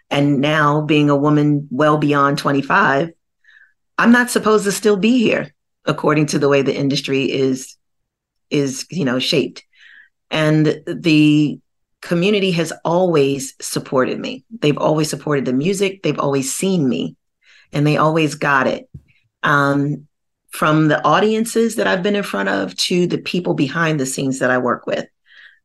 and 0.09 0.39
now 0.39 0.81
being 0.81 1.09
a 1.09 1.15
woman 1.15 1.67
well 1.71 1.97
beyond 1.97 2.37
25. 2.37 3.11
I'm 3.97 4.11
not 4.11 4.29
supposed 4.29 4.65
to 4.65 4.71
still 4.71 4.97
be 4.97 5.17
here 5.17 5.53
according 5.85 6.27
to 6.27 6.39
the 6.39 6.49
way 6.49 6.61
the 6.61 6.75
industry 6.75 7.31
is 7.31 7.75
is 8.55 8.85
you 8.89 9.05
know 9.05 9.19
shaped. 9.19 9.63
And 10.31 10.81
the 10.87 11.59
community 12.01 12.51
has 12.51 12.73
always 12.83 13.53
supported 13.61 14.19
me. 14.19 14.43
They've 14.59 14.77
always 14.77 15.09
supported 15.09 15.45
the 15.45 15.53
music. 15.53 16.03
They've 16.03 16.19
always 16.19 16.53
seen 16.53 16.89
me 16.89 17.15
and 17.71 17.85
they 17.85 17.97
always 17.97 18.35
got 18.35 18.67
it. 18.67 18.89
Um, 19.43 20.07
from 20.55 20.87
the 20.87 21.03
audiences 21.03 21.75
that 21.75 21.85
i've 21.85 22.01
been 22.01 22.15
in 22.15 22.23
front 22.23 22.47
of 22.47 22.73
to 22.77 23.07
the 23.07 23.17
people 23.17 23.53
behind 23.53 23.99
the 23.99 24.05
scenes 24.05 24.39
that 24.39 24.49
i 24.49 24.57
work 24.57 24.87
with 24.87 25.05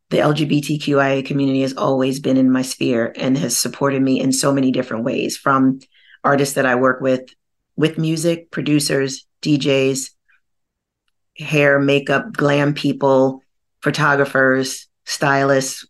the 0.09 0.16
lgbtqia 0.18 1.24
community 1.24 1.62
has 1.62 1.76
always 1.76 2.18
been 2.18 2.37
in 2.37 2.50
my 2.50 2.62
sphere 2.62 3.12
and 3.16 3.38
has 3.38 3.57
supported 3.57 4.03
me 4.03 4.20
in 4.20 4.33
so 4.33 4.53
many 4.53 4.72
different 4.72 5.05
ways 5.05 5.37
from 5.37 5.79
artists 6.24 6.57
that 6.57 6.66
i 6.66 6.74
work 6.74 7.00
with 7.00 7.22
with 7.76 7.98
music 7.98 8.50
producers 8.50 9.26
djs 9.42 10.11
hair, 11.40 11.79
makeup, 11.79 12.33
glam 12.33 12.74
people, 12.74 13.42
photographers, 13.83 14.87
stylists, 15.05 15.87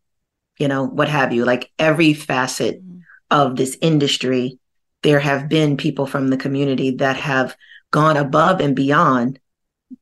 you 0.58 0.68
know, 0.68 0.84
what 0.84 1.08
have 1.08 1.32
you, 1.32 1.44
like 1.44 1.70
every 1.78 2.12
facet 2.14 2.82
of 3.30 3.56
this 3.56 3.76
industry, 3.80 4.58
there 5.02 5.20
have 5.20 5.48
been 5.48 5.76
people 5.76 6.06
from 6.06 6.28
the 6.28 6.36
community 6.36 6.92
that 6.96 7.16
have 7.16 7.56
gone 7.90 8.16
above 8.16 8.60
and 8.60 8.76
beyond 8.76 9.38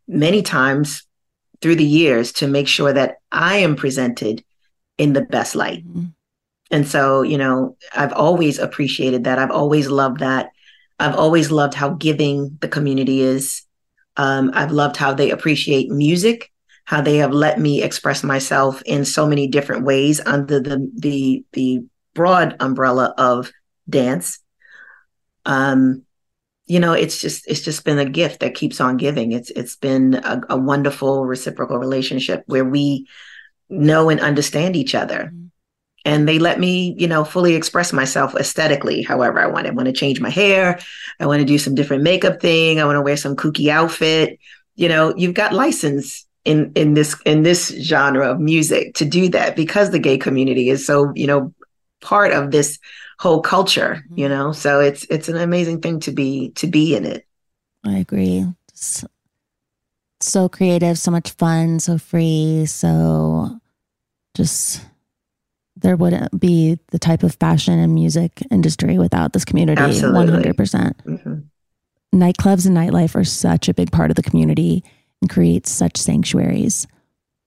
many 0.07 0.43
times 0.43 1.05
through 1.61 1.77
the 1.77 1.85
years 1.85 2.33
to 2.33 2.47
make 2.47 2.69
sure 2.69 2.93
that 2.93 3.17
I 3.33 3.59
am 3.59 3.77
presented 3.77 4.45
in 4.97 5.13
the 5.13 5.23
best 5.23 5.55
light. 5.55 5.87
Mm-hmm. 5.87 6.07
And 6.71 6.87
so, 6.87 7.23
you 7.23 7.39
know, 7.39 7.77
I've 7.95 8.13
always 8.13 8.59
appreciated 8.59 9.25
that. 9.25 9.39
I've 9.39 9.51
always 9.51 9.89
loved 9.89 10.21
that. 10.21 10.51
I've 10.99 11.15
always 11.15 11.51
loved 11.51 11.75
how 11.75 11.91
giving 11.91 12.59
the 12.61 12.69
community 12.69 13.21
is. 13.21 13.63
Um, 14.19 14.51
I've 14.53 14.73
loved 14.73 14.97
how 14.97 15.15
they 15.15 15.31
appreciate 15.31 15.91
music, 15.91 16.51
how 16.85 17.01
they 17.01 17.19
have 17.19 17.33
let 17.33 17.59
me 17.59 17.83
express 17.83 18.25
myself 18.25 18.83
in 18.85 19.05
so 19.05 19.27
many 19.27 19.47
different 19.47 19.85
ways 19.85 20.21
under 20.27 20.61
the 20.61 20.91
the 20.97 21.45
the 21.53 21.81
broad 22.15 22.57
umbrella 22.61 23.15
of 23.17 23.53
dance. 23.89 24.41
Um, 25.47 26.03
you 26.67 26.81
know, 26.81 26.93
it's 26.93 27.19
just 27.19 27.49
it's 27.49 27.63
just 27.63 27.85
been 27.85 27.99
a 27.99 28.11
gift 28.11 28.41
that 28.41 28.55
keeps 28.55 28.81
on 28.81 28.97
giving. 28.97 29.33
It's 29.33 29.51
it's 29.51 29.77
been 29.77 30.15
a, 30.15 30.41
a 30.51 30.57
wonderful 30.57 31.25
reciprocal 31.25 31.79
relationship 31.79 32.43
where 32.47 32.65
we 32.65 33.07
know 33.71 34.11
and 34.11 34.21
understand 34.21 34.75
each 34.75 34.95
other. 34.95 35.31
Mm-hmm 35.33 35.48
and 36.09 36.29
they 36.29 36.39
let 36.39 36.59
me 36.59 36.95
you 36.99 37.07
know 37.07 37.25
fully 37.25 37.55
express 37.55 37.93
myself 37.93 38.35
aesthetically 38.35 39.03
however 39.03 39.39
i 39.39 39.47
want 39.47 39.67
i 39.67 39.71
want 39.71 39.87
to 39.87 39.93
change 39.93 40.21
my 40.21 40.31
hair. 40.31 40.79
I 41.21 41.27
want 41.27 41.41
to 41.41 41.47
do 41.47 41.59
some 41.59 41.75
different 41.75 42.03
makeup 42.03 42.41
thing. 42.41 42.81
I 42.81 42.85
want 42.85 42.97
to 42.97 43.03
wear 43.03 43.17
some 43.17 43.37
kooky 43.37 43.69
outfit. 43.69 44.39
You 44.77 44.89
know 44.89 45.15
you've 45.17 45.35
got 45.35 45.53
license 45.53 46.27
in 46.45 46.73
in 46.75 46.95
this 46.95 47.17
in 47.27 47.43
this 47.43 47.69
genre 47.83 48.31
of 48.31 48.41
music 48.41 48.95
to 48.95 49.05
do 49.05 49.29
that 49.31 49.57
because 49.57 49.91
the 49.91 49.99
gay 49.99 50.19
community 50.19 50.71
is 50.71 50.87
so 50.87 51.13
you 51.15 51.27
know 51.27 51.53
part 52.01 52.33
of 52.33 52.53
this 52.53 52.79
whole 53.19 53.41
culture 53.41 54.05
you 54.15 54.29
mm-hmm. 54.29 54.35
know? 54.35 54.53
So 54.53 54.81
it's 54.81 55.05
it's 55.11 55.29
an 55.29 55.37
amazing 55.37 55.81
thing 55.81 56.01
to 56.01 56.13
be 56.13 56.51
to 56.51 56.67
be 56.67 56.95
in 56.95 57.05
it. 57.05 57.27
I 57.85 57.99
agree. 57.99 58.47
So 60.21 60.49
creative 60.49 60.99
so 60.99 61.11
much 61.11 61.31
fun 61.31 61.81
so 61.81 61.99
free 61.99 62.67
so 62.67 63.61
just 64.35 64.85
there 65.81 65.97
wouldn't 65.97 66.39
be 66.41 66.79
the 66.91 66.99
type 66.99 67.23
of 67.23 67.35
fashion 67.37 67.79
and 67.79 67.95
music 67.95 68.43
industry 68.51 68.99
without 68.99 69.33
this 69.33 69.45
community. 69.45 69.81
Absolutely. 69.81 70.17
One 70.17 70.29
hundred 70.29 70.57
percent. 70.57 70.97
Mhm. 71.05 71.45
Nightclubs 72.15 72.67
and 72.67 72.77
nightlife 72.77 73.15
are 73.15 73.25
such 73.25 73.69
a 73.69 73.75
big 73.75 73.93
part 73.93 74.11
of 74.11 74.17
the 74.17 74.23
community 74.23 74.83
and 75.21 75.31
create 75.31 75.67
such 75.67 75.97
sanctuaries. 75.97 76.87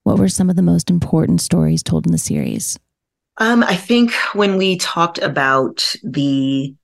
What 0.04 0.18
were 0.18 0.30
some 0.30 0.50
of 0.50 0.56
the 0.56 0.62
most 0.62 0.90
important 0.90 1.42
stories 1.42 1.84
told 1.84 2.06
in 2.06 2.12
the 2.12 2.18
series? 2.18 2.78
Um, 3.38 3.64
I 3.64 3.76
think 3.76 4.14
when 4.34 4.58
we 4.58 4.78
talked 4.78 5.18
about 5.20 5.96
the 6.04 6.76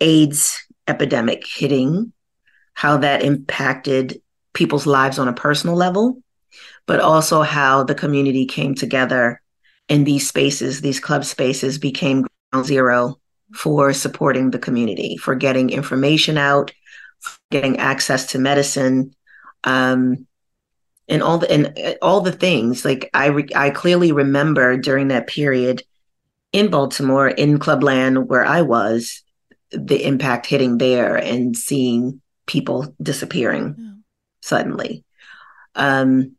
AIDS 0.00 0.64
epidemic 0.86 1.46
hitting, 1.46 2.12
how 2.74 2.98
that 2.98 3.22
impacted 3.22 4.22
people's 4.52 4.86
lives 4.86 5.18
on 5.18 5.28
a 5.28 5.32
personal 5.32 5.76
level, 5.76 6.22
but 6.86 7.00
also 7.00 7.42
how 7.42 7.82
the 7.82 7.94
community 7.94 8.46
came 8.46 8.74
together 8.74 9.40
in 9.88 10.04
these 10.04 10.28
spaces, 10.28 10.80
these 10.80 11.00
club 11.00 11.24
spaces 11.24 11.78
became 11.78 12.26
ground 12.52 12.66
zero 12.66 13.18
for 13.54 13.92
supporting 13.92 14.50
the 14.50 14.58
community, 14.58 15.16
for 15.16 15.34
getting 15.34 15.70
information 15.70 16.36
out, 16.36 16.70
for 17.20 17.38
getting 17.50 17.78
access 17.78 18.26
to 18.32 18.38
medicine, 18.38 19.14
um, 19.64 20.26
and 21.08 21.22
all 21.22 21.38
the 21.38 21.50
and 21.50 21.78
uh, 21.78 21.94
all 22.02 22.20
the 22.20 22.32
things. 22.32 22.84
Like 22.84 23.08
I, 23.14 23.26
re- 23.26 23.48
I 23.56 23.70
clearly 23.70 24.12
remember 24.12 24.76
during 24.76 25.08
that 25.08 25.26
period 25.26 25.82
in 26.52 26.70
Baltimore, 26.70 27.28
in 27.28 27.58
Clubland, 27.58 28.28
where 28.28 28.44
I 28.44 28.62
was, 28.62 29.22
the 29.70 30.04
impact 30.04 30.46
hitting 30.46 30.78
there 30.78 31.16
and 31.16 31.56
seeing 31.56 32.20
people 32.46 32.94
disappearing 33.02 33.74
Yeah. 33.78 33.90
suddenly. 34.42 35.04
Um, 35.74 36.36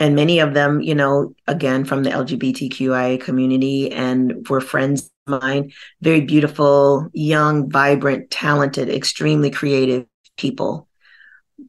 and 0.00 0.16
many 0.16 0.38
of 0.38 0.54
them, 0.54 0.80
you 0.80 0.94
know, 0.94 1.34
again 1.46 1.84
from 1.84 2.02
the 2.02 2.10
LGBTQIA 2.10 3.20
community 3.20 3.92
and 3.92 4.48
were 4.48 4.62
friends 4.62 5.10
of 5.26 5.42
mine, 5.42 5.72
very 6.00 6.22
beautiful, 6.22 7.08
young, 7.12 7.70
vibrant, 7.70 8.30
talented, 8.30 8.88
extremely 8.88 9.50
creative 9.50 10.06
people, 10.38 10.88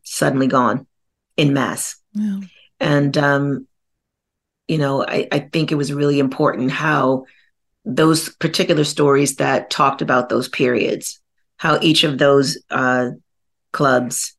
suddenly 0.04 0.48
gone 0.48 0.88
in 1.36 1.54
mass. 1.54 1.98
Yeah. 2.14 2.40
And, 2.80 3.18
um, 3.18 3.68
you 4.70 4.78
know, 4.78 5.06
I, 5.06 5.28
I 5.30 5.40
think 5.40 5.74
it 5.74 5.76
was 5.76 5.92
really 5.92 6.20
important 6.20 6.72
how 6.72 7.26
those 7.84 8.30
particular 8.30 8.86
stories 8.86 9.36
that 9.36 9.70
talked 9.70 10.02
about 10.02 10.30
those 10.30 10.48
periods, 10.48 11.20
how 11.58 11.80
each 11.82 12.06
of 12.06 12.18
those 12.18 12.58
uh, 12.70 13.10
clubs 13.74 14.38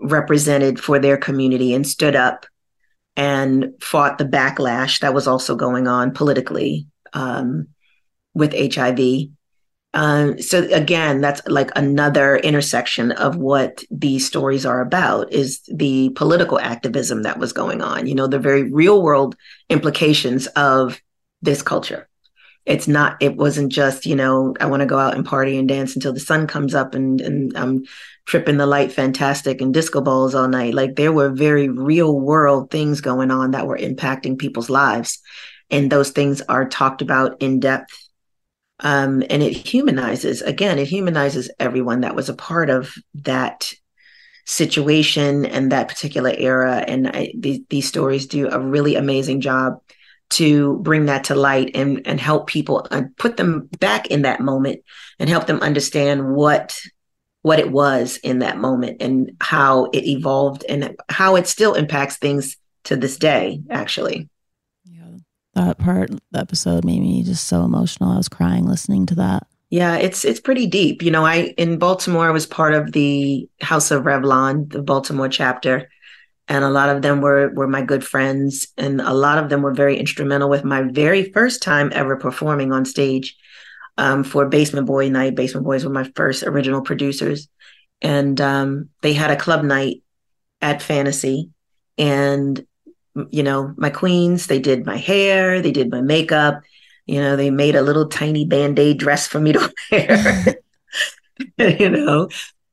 represented 0.00 0.80
for 0.80 0.98
their 0.98 1.18
community 1.18 1.74
and 1.74 1.86
stood 1.86 2.16
up 2.16 2.46
and 3.16 3.72
fought 3.80 4.18
the 4.18 4.24
backlash 4.24 5.00
that 5.00 5.14
was 5.14 5.26
also 5.26 5.56
going 5.56 5.88
on 5.88 6.12
politically 6.12 6.86
um, 7.12 7.68
with 8.34 8.54
HIV. 8.74 9.28
Um, 9.94 10.38
so 10.42 10.62
again, 10.72 11.22
that's 11.22 11.40
like 11.46 11.70
another 11.74 12.36
intersection 12.36 13.12
of 13.12 13.36
what 13.36 13.82
these 13.90 14.26
stories 14.26 14.66
are 14.66 14.82
about 14.82 15.32
is 15.32 15.62
the 15.72 16.10
political 16.10 16.58
activism 16.60 17.22
that 17.22 17.38
was 17.38 17.54
going 17.54 17.80
on. 17.80 18.06
You 18.06 18.14
know, 18.14 18.26
the 18.26 18.38
very 18.38 18.70
real 18.70 19.02
world 19.02 19.36
implications 19.70 20.46
of 20.48 21.00
this 21.40 21.62
culture. 21.62 22.08
It's 22.66 22.88
not. 22.88 23.16
It 23.20 23.36
wasn't 23.36 23.72
just 23.72 24.06
you 24.06 24.16
know 24.16 24.54
I 24.60 24.66
want 24.66 24.80
to 24.80 24.86
go 24.86 24.98
out 24.98 25.14
and 25.14 25.24
party 25.24 25.56
and 25.56 25.68
dance 25.68 25.94
until 25.94 26.12
the 26.12 26.20
sun 26.20 26.46
comes 26.46 26.74
up 26.74 26.94
and 26.94 27.20
and 27.20 27.56
I'm 27.56 27.84
tripping 28.26 28.56
the 28.56 28.66
light 28.66 28.92
fantastic 28.92 29.60
and 29.60 29.72
disco 29.72 30.00
balls 30.00 30.34
all 30.34 30.48
night. 30.48 30.74
Like 30.74 30.96
there 30.96 31.12
were 31.12 31.30
very 31.30 31.68
real 31.68 32.18
world 32.18 32.70
things 32.70 33.00
going 33.00 33.30
on 33.30 33.52
that 33.52 33.66
were 33.66 33.78
impacting 33.78 34.38
people's 34.38 34.68
lives, 34.68 35.20
and 35.70 35.90
those 35.90 36.10
things 36.10 36.42
are 36.42 36.68
talked 36.68 37.02
about 37.02 37.40
in 37.40 37.60
depth 37.60 38.06
um, 38.80 39.22
and 39.30 39.42
it 39.42 39.52
humanizes 39.52 40.42
again 40.42 40.78
it 40.78 40.88
humanizes 40.88 41.50
everyone 41.58 42.02
that 42.02 42.14
was 42.14 42.28
a 42.28 42.34
part 42.34 42.70
of 42.70 42.94
that 43.14 43.72
situation 44.44 45.44
and 45.46 45.72
that 45.72 45.88
particular 45.88 46.32
era 46.36 46.84
and 46.86 47.08
I, 47.08 47.32
these, 47.36 47.60
these 47.68 47.88
stories 47.88 48.26
do 48.26 48.48
a 48.48 48.60
really 48.60 48.94
amazing 48.94 49.40
job 49.40 49.80
to 50.28 50.78
bring 50.78 51.06
that 51.06 51.24
to 51.24 51.34
light 51.34 51.70
and 51.74 52.06
and 52.06 52.20
help 52.20 52.46
people 52.46 52.86
uh, 52.90 53.02
put 53.16 53.36
them 53.36 53.68
back 53.78 54.08
in 54.08 54.22
that 54.22 54.40
moment 54.40 54.82
and 55.18 55.28
help 55.28 55.46
them 55.46 55.60
understand 55.60 56.34
what 56.34 56.80
what 57.42 57.60
it 57.60 57.70
was 57.70 58.16
in 58.18 58.40
that 58.40 58.58
moment 58.58 59.00
and 59.00 59.30
how 59.40 59.84
it 59.92 60.04
evolved 60.04 60.64
and 60.68 60.96
how 61.08 61.36
it 61.36 61.46
still 61.46 61.74
impacts 61.74 62.16
things 62.16 62.56
to 62.84 62.96
this 62.96 63.16
day 63.16 63.60
actually 63.70 64.28
Yeah. 64.84 65.18
That 65.54 65.78
part, 65.78 66.10
the 66.32 66.40
episode 66.40 66.84
made 66.84 67.00
me 67.00 67.22
just 67.22 67.46
so 67.46 67.62
emotional. 67.62 68.10
I 68.10 68.16
was 68.16 68.28
crying 68.28 68.66
listening 68.66 69.06
to 69.06 69.14
that. 69.16 69.46
Yeah, 69.70 69.96
it's 69.96 70.24
it's 70.24 70.40
pretty 70.40 70.66
deep. 70.66 71.02
You 71.02 71.10
know, 71.10 71.24
I 71.24 71.54
in 71.56 71.78
Baltimore 71.78 72.28
I 72.28 72.30
was 72.30 72.46
part 72.46 72.74
of 72.74 72.92
the 72.92 73.48
House 73.60 73.90
of 73.90 74.04
Revlon, 74.04 74.70
the 74.70 74.82
Baltimore 74.82 75.28
chapter, 75.28 75.88
and 76.48 76.64
a 76.64 76.70
lot 76.70 76.88
of 76.88 77.02
them 77.02 77.20
were 77.20 77.50
were 77.54 77.66
my 77.66 77.82
good 77.82 78.04
friends, 78.04 78.68
and 78.76 79.00
a 79.00 79.12
lot 79.12 79.38
of 79.38 79.48
them 79.48 79.62
were 79.62 79.74
very 79.74 79.98
instrumental 79.98 80.48
with 80.48 80.64
my 80.64 80.82
very 80.82 81.32
first 81.32 81.62
time 81.62 81.90
ever 81.92 82.16
performing 82.16 82.72
on 82.72 82.84
stage 82.84 83.36
um, 83.98 84.22
for 84.22 84.46
Basement 84.46 84.86
Boy 84.86 85.08
Night. 85.08 85.34
Basement 85.34 85.64
Boys 85.64 85.84
were 85.84 85.92
my 85.92 86.10
first 86.14 86.42
original 86.44 86.82
producers, 86.82 87.48
and 88.00 88.40
um, 88.40 88.88
they 89.02 89.12
had 89.12 89.30
a 89.30 89.36
club 89.36 89.64
night 89.64 90.02
at 90.62 90.82
Fantasy, 90.82 91.50
and 91.98 92.64
you 93.30 93.42
know 93.42 93.74
my 93.76 93.90
queens. 93.90 94.46
They 94.46 94.60
did 94.60 94.86
my 94.86 94.96
hair, 94.96 95.60
they 95.60 95.72
did 95.72 95.90
my 95.90 96.00
makeup. 96.00 96.62
You 97.06 97.20
know, 97.20 97.36
they 97.36 97.50
made 97.50 97.76
a 97.76 97.82
little 97.82 98.08
tiny 98.08 98.44
band-aid 98.44 98.98
dress 98.98 99.28
for 99.28 99.38
me 99.38 99.52
to 99.52 99.72
wear. 99.92 100.56
you 101.78 101.88
know, 101.88 102.28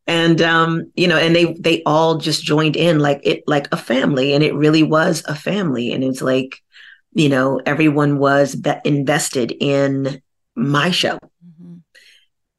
and 0.07 0.41
um, 0.41 0.91
you 0.95 1.07
know, 1.07 1.17
and 1.17 1.35
they 1.35 1.53
they 1.53 1.81
all 1.85 2.17
just 2.17 2.43
joined 2.43 2.75
in 2.75 2.99
like 2.99 3.21
it 3.23 3.43
like 3.47 3.67
a 3.71 3.77
family, 3.77 4.33
and 4.33 4.43
it 4.43 4.53
really 4.53 4.83
was 4.83 5.23
a 5.27 5.35
family, 5.35 5.91
and 5.91 6.03
it's 6.03 6.21
like, 6.21 6.61
you 7.13 7.29
know, 7.29 7.61
everyone 7.65 8.17
was 8.17 8.55
be- 8.55 8.73
invested 8.83 9.53
in 9.59 10.21
my 10.55 10.91
show, 10.91 11.17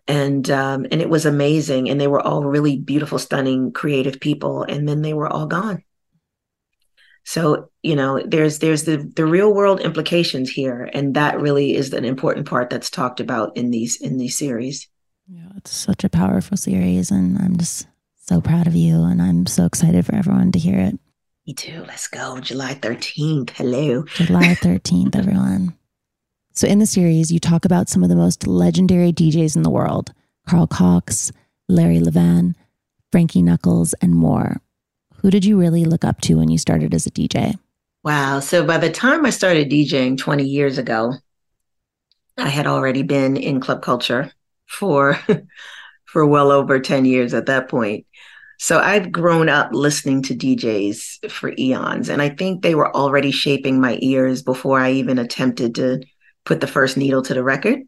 and 0.09 0.50
um, 0.50 0.87
and 0.90 1.02
it 1.02 1.11
was 1.11 1.26
amazing, 1.26 1.90
and 1.90 2.00
they 2.00 2.09
were 2.09 2.20
all 2.20 2.44
really 2.44 2.78
beautiful, 2.78 3.18
stunning, 3.18 3.72
creative 3.72 4.20
people, 4.20 4.62
and 4.62 4.88
then 4.88 5.02
they 5.02 5.12
were 5.12 5.28
all 5.28 5.46
gone. 5.46 5.83
So 7.24 7.70
you 7.83 7.96
know, 7.96 8.22
there's 8.26 8.59
there's 8.61 8.85
the 8.85 8.96
the 9.16 9.26
real 9.26 9.52
world 9.52 9.80
implications 9.80 10.50
here, 10.50 10.88
and 10.94 11.14
that 11.14 11.40
really 11.40 11.74
is 11.74 11.92
an 11.92 12.07
important 12.07 12.48
part 12.48 12.70
that's 12.70 12.90
talked 12.90 13.20
about 13.20 13.57
in 13.57 13.70
these 13.70 14.00
in 14.00 14.16
these 14.16 14.38
series. 14.38 14.88
Yeah, 15.26 15.48
it's 15.56 15.70
such 15.74 16.04
a 16.04 16.10
powerful 16.10 16.58
series, 16.58 17.10
and 17.10 17.38
I'm 17.38 17.56
just 17.56 17.87
so 18.16 18.42
proud 18.42 18.66
of 18.66 18.74
you, 18.74 19.04
and 19.04 19.22
I'm 19.22 19.46
so 19.46 19.64
excited 19.64 20.04
for 20.04 20.14
everyone 20.14 20.52
to 20.52 20.58
hear 20.58 20.78
it. 20.78 20.98
Me 21.46 21.54
too. 21.54 21.82
Let's 21.87 22.08
go. 22.08 22.40
July 22.40 22.74
13th. 22.74 23.50
Hello. 23.50 24.04
July 24.16 24.54
13th, 24.62 25.16
everyone. 25.16 25.74
So, 26.52 26.66
in 26.66 26.78
the 26.78 26.84
series, 26.84 27.32
you 27.32 27.38
talk 27.38 27.64
about 27.64 27.88
some 27.88 28.02
of 28.02 28.10
the 28.10 28.16
most 28.16 28.46
legendary 28.46 29.14
DJs 29.14 29.56
in 29.56 29.62
the 29.62 29.70
world 29.70 30.12
Carl 30.46 30.66
Cox, 30.66 31.32
Larry 31.70 32.00
Levan, 32.00 32.54
Frankie 33.10 33.42
Knuckles, 33.42 33.94
and 34.02 34.14
more. 34.14 34.60
Who 35.22 35.30
did 35.30 35.46
you 35.46 35.58
really 35.58 35.87
look 35.87 36.04
up 36.04 36.20
to 36.22 36.34
when 36.34 36.50
you 36.50 36.58
started 36.58 36.92
as 36.92 37.06
a 37.06 37.10
DJ? 37.10 37.58
Wow. 38.02 38.40
So 38.40 38.62
by 38.62 38.76
the 38.76 38.90
time 38.90 39.24
I 39.24 39.30
started 39.30 39.70
DJing 39.70 40.18
20 40.18 40.44
years 40.44 40.76
ago, 40.76 41.14
I 42.37 42.50
had 42.50 42.66
already 42.66 43.02
been 43.02 43.38
in 43.38 43.60
club 43.60 43.80
culture 43.80 44.30
for 44.66 45.18
for 46.05 46.27
well 46.27 46.53
over 46.53 46.79
10 46.79 47.05
years 47.05 47.35
at 47.35 47.46
that 47.46 47.68
point. 47.68 48.07
So 48.59 48.79
I've 48.79 49.11
grown 49.11 49.48
up 49.48 49.70
listening 49.72 50.22
to 50.22 50.35
DJs 50.35 51.31
for 51.31 51.53
eons 51.59 52.09
and 52.09 52.22
I 52.22 52.29
think 52.31 52.62
they 52.62 52.74
were 52.74 52.94
already 52.94 53.31
shaping 53.31 53.81
my 53.81 53.98
ears 54.00 54.42
before 54.42 54.79
I 54.79 54.92
even 54.92 55.18
attempted 55.18 55.74
to 55.74 56.03
put 56.44 56.61
the 56.61 56.66
first 56.66 56.96
needle 56.96 57.22
to 57.22 57.35
the 57.35 57.42
record. 57.42 57.81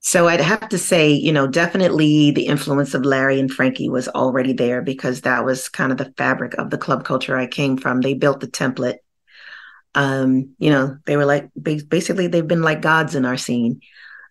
So 0.00 0.26
I'd 0.26 0.40
have 0.40 0.68
to 0.70 0.78
say, 0.78 1.12
you 1.12 1.32
know, 1.32 1.46
definitely 1.46 2.32
the 2.32 2.46
influence 2.46 2.92
of 2.92 3.04
Larry 3.04 3.38
and 3.38 3.50
Frankie 3.50 3.88
was 3.88 4.08
already 4.08 4.52
there 4.52 4.82
because 4.82 5.20
that 5.20 5.44
was 5.44 5.68
kind 5.68 5.92
of 5.92 5.98
the 5.98 6.12
fabric 6.16 6.54
of 6.54 6.70
the 6.70 6.78
club 6.78 7.04
culture 7.04 7.36
I 7.36 7.46
came 7.46 7.76
from. 7.76 8.00
They 8.00 8.14
built 8.14 8.40
the 8.40 8.48
template. 8.48 8.96
Um, 9.94 10.56
you 10.58 10.70
know, 10.70 10.98
they 11.06 11.16
were 11.16 11.24
like 11.24 11.50
basically 11.60 12.26
they've 12.26 12.46
been 12.46 12.62
like 12.62 12.82
gods 12.82 13.14
in 13.14 13.24
our 13.24 13.36
scene. 13.36 13.80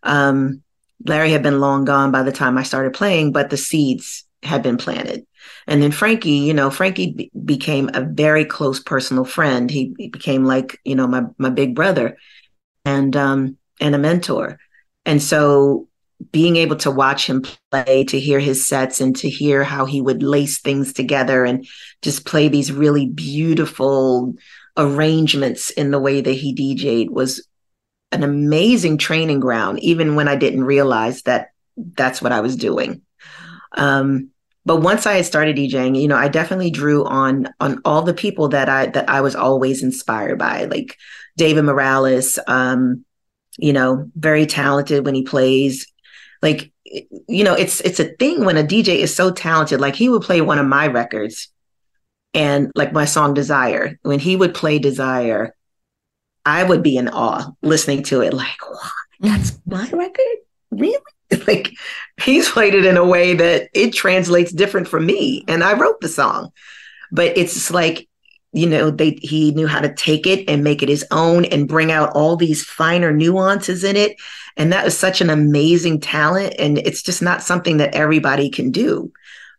Um, 0.03 0.61
Larry 1.05 1.31
had 1.31 1.43
been 1.43 1.59
long 1.59 1.85
gone 1.85 2.11
by 2.11 2.23
the 2.23 2.31
time 2.31 2.57
I 2.57 2.63
started 2.63 2.93
playing, 2.93 3.31
but 3.31 3.49
the 3.49 3.57
seeds 3.57 4.25
had 4.43 4.63
been 4.63 4.77
planted. 4.77 5.25
And 5.67 5.81
then 5.81 5.91
Frankie, 5.91 6.31
you 6.31 6.53
know, 6.53 6.69
Frankie 6.69 7.13
be- 7.13 7.31
became 7.45 7.89
a 7.93 8.01
very 8.01 8.45
close 8.45 8.79
personal 8.79 9.25
friend. 9.25 9.69
He, 9.69 9.93
he 9.97 10.09
became 10.09 10.45
like, 10.45 10.79
you 10.83 10.95
know, 10.95 11.07
my 11.07 11.23
my 11.37 11.49
big 11.49 11.75
brother 11.75 12.17
and 12.85 13.15
um 13.15 13.57
and 13.79 13.95
a 13.95 13.99
mentor. 13.99 14.59
And 15.05 15.21
so 15.21 15.87
being 16.31 16.55
able 16.55 16.75
to 16.77 16.91
watch 16.91 17.25
him 17.25 17.43
play, 17.71 18.03
to 18.05 18.19
hear 18.19 18.39
his 18.39 18.67
sets 18.67 19.01
and 19.01 19.15
to 19.15 19.29
hear 19.29 19.63
how 19.63 19.85
he 19.85 20.01
would 20.01 20.21
lace 20.21 20.59
things 20.59 20.93
together 20.93 21.45
and 21.45 21.65
just 22.03 22.25
play 22.25 22.47
these 22.47 22.71
really 22.71 23.07
beautiful 23.07 24.35
arrangements 24.77 25.71
in 25.71 25.89
the 25.91 25.99
way 25.99 26.21
that 26.21 26.31
he 26.33 26.53
DJ'd 26.53 27.09
was 27.09 27.47
an 28.11 28.23
amazing 28.23 28.97
training 28.97 29.39
ground, 29.39 29.79
even 29.79 30.15
when 30.15 30.27
I 30.27 30.35
didn't 30.35 30.63
realize 30.63 31.23
that 31.23 31.49
that's 31.77 32.21
what 32.21 32.31
I 32.31 32.41
was 32.41 32.55
doing. 32.55 33.01
Um, 33.77 34.31
but 34.65 34.77
once 34.77 35.05
I 35.05 35.13
had 35.13 35.25
started 35.25 35.55
DJing, 35.55 35.99
you 35.99 36.07
know, 36.07 36.17
I 36.17 36.27
definitely 36.27 36.69
drew 36.69 37.05
on 37.05 37.49
on 37.59 37.81
all 37.83 38.03
the 38.03 38.13
people 38.13 38.49
that 38.49 38.69
I 38.69 38.87
that 38.87 39.09
I 39.09 39.21
was 39.21 39.35
always 39.35 39.81
inspired 39.81 40.37
by, 40.37 40.65
like 40.65 40.97
David 41.37 41.63
Morales, 41.63 42.37
um, 42.47 43.05
you 43.57 43.73
know, 43.73 44.09
very 44.15 44.45
talented 44.45 45.05
when 45.05 45.15
he 45.15 45.23
plays. 45.23 45.87
Like, 46.41 46.71
you 46.85 47.43
know, 47.43 47.53
it's 47.53 47.81
it's 47.81 47.99
a 47.99 48.13
thing 48.15 48.45
when 48.45 48.57
a 48.57 48.63
DJ 48.63 48.97
is 48.97 49.15
so 49.15 49.31
talented. 49.31 49.81
Like 49.81 49.95
he 49.95 50.09
would 50.09 50.21
play 50.21 50.41
one 50.41 50.59
of 50.59 50.67
my 50.67 50.87
records 50.87 51.47
and 52.33 52.71
like 52.75 52.93
my 52.93 53.05
song 53.05 53.33
Desire. 53.33 53.97
When 54.03 54.19
he 54.19 54.35
would 54.35 54.53
play 54.53 54.77
Desire, 54.77 55.55
I 56.45 56.63
would 56.63 56.83
be 56.83 56.97
in 56.97 57.09
awe 57.09 57.51
listening 57.61 58.03
to 58.03 58.21
it, 58.21 58.33
like, 58.33 58.69
what? 58.69 58.91
That's 59.19 59.51
mm-hmm. 59.51 59.71
my 59.71 59.89
record? 59.91 60.37
Really? 60.71 60.97
like 61.47 61.71
he's 62.21 62.49
played 62.49 62.73
it 62.73 62.85
in 62.85 62.97
a 62.97 63.05
way 63.05 63.33
that 63.33 63.69
it 63.73 63.93
translates 63.93 64.51
different 64.51 64.87
from 64.87 65.05
me. 65.05 65.45
And 65.47 65.63
I 65.63 65.77
wrote 65.77 66.01
the 66.01 66.09
song. 66.09 66.51
But 67.11 67.37
it's 67.37 67.71
like 67.71 68.07
you 68.53 68.67
know 68.67 68.91
they 68.91 69.11
he 69.21 69.51
knew 69.51 69.67
how 69.67 69.79
to 69.79 69.93
take 69.93 70.27
it 70.27 70.49
and 70.49 70.63
make 70.63 70.83
it 70.83 70.89
his 70.89 71.05
own 71.11 71.45
and 71.45 71.67
bring 71.67 71.91
out 71.91 72.11
all 72.13 72.35
these 72.35 72.63
finer 72.63 73.11
nuances 73.13 73.83
in 73.83 73.95
it 73.95 74.17
and 74.57 74.73
that 74.73 74.83
was 74.83 74.97
such 74.97 75.21
an 75.21 75.29
amazing 75.29 75.99
talent 75.99 76.53
and 76.59 76.77
it's 76.77 77.01
just 77.01 77.21
not 77.21 77.41
something 77.41 77.77
that 77.77 77.95
everybody 77.95 78.49
can 78.49 78.71
do 78.71 79.11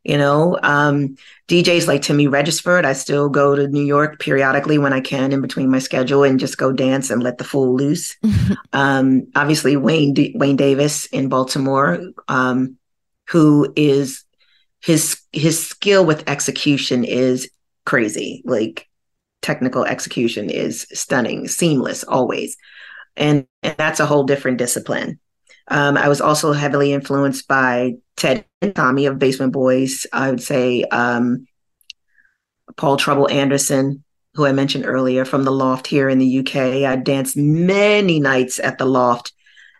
you 0.04 0.18
know 0.18 0.58
um, 0.62 1.16
djs 1.48 1.86
like 1.86 2.02
timmy 2.02 2.26
regisford 2.26 2.84
i 2.84 2.92
still 2.92 3.28
go 3.28 3.54
to 3.54 3.68
new 3.68 3.84
york 3.84 4.18
periodically 4.18 4.78
when 4.78 4.92
i 4.92 5.00
can 5.00 5.32
in 5.32 5.40
between 5.40 5.70
my 5.70 5.78
schedule 5.78 6.24
and 6.24 6.40
just 6.40 6.58
go 6.58 6.72
dance 6.72 7.10
and 7.10 7.22
let 7.22 7.38
the 7.38 7.44
fool 7.44 7.74
loose 7.74 8.16
um, 8.72 9.26
obviously 9.34 9.76
wayne 9.76 10.14
D- 10.14 10.34
wayne 10.36 10.56
davis 10.56 11.06
in 11.06 11.28
baltimore 11.28 12.00
um, 12.28 12.76
who 13.28 13.72
is 13.76 14.24
his 14.82 15.20
his 15.32 15.64
skill 15.64 16.04
with 16.04 16.28
execution 16.28 17.04
is 17.04 17.48
crazy. 17.84 18.42
Like 18.44 18.88
technical 19.40 19.84
execution 19.84 20.50
is 20.50 20.86
stunning, 20.92 21.48
seamless 21.48 22.04
always. 22.04 22.56
And, 23.16 23.46
and 23.62 23.76
that's 23.76 24.00
a 24.00 24.06
whole 24.06 24.24
different 24.24 24.58
discipline. 24.58 25.18
Um, 25.72 25.96
I 25.96 26.08
was 26.08 26.20
also 26.20 26.52
heavily 26.52 26.92
influenced 26.92 27.48
by 27.48 27.94
Ted 28.18 28.44
and 28.60 28.74
Tommy 28.76 29.06
of 29.06 29.18
Basement 29.18 29.54
Boys. 29.54 30.06
I 30.12 30.28
would 30.28 30.42
say 30.42 30.82
um, 30.84 31.46
Paul 32.76 32.98
Trouble 32.98 33.30
Anderson, 33.30 34.04
who 34.34 34.44
I 34.44 34.52
mentioned 34.52 34.84
earlier 34.84 35.24
from 35.24 35.44
the 35.44 35.50
Loft 35.50 35.86
here 35.86 36.10
in 36.10 36.18
the 36.18 36.40
UK. 36.40 36.56
I 36.84 36.96
danced 36.96 37.38
many 37.38 38.20
nights 38.20 38.60
at 38.60 38.76
the 38.76 38.84
Loft, 38.84 39.32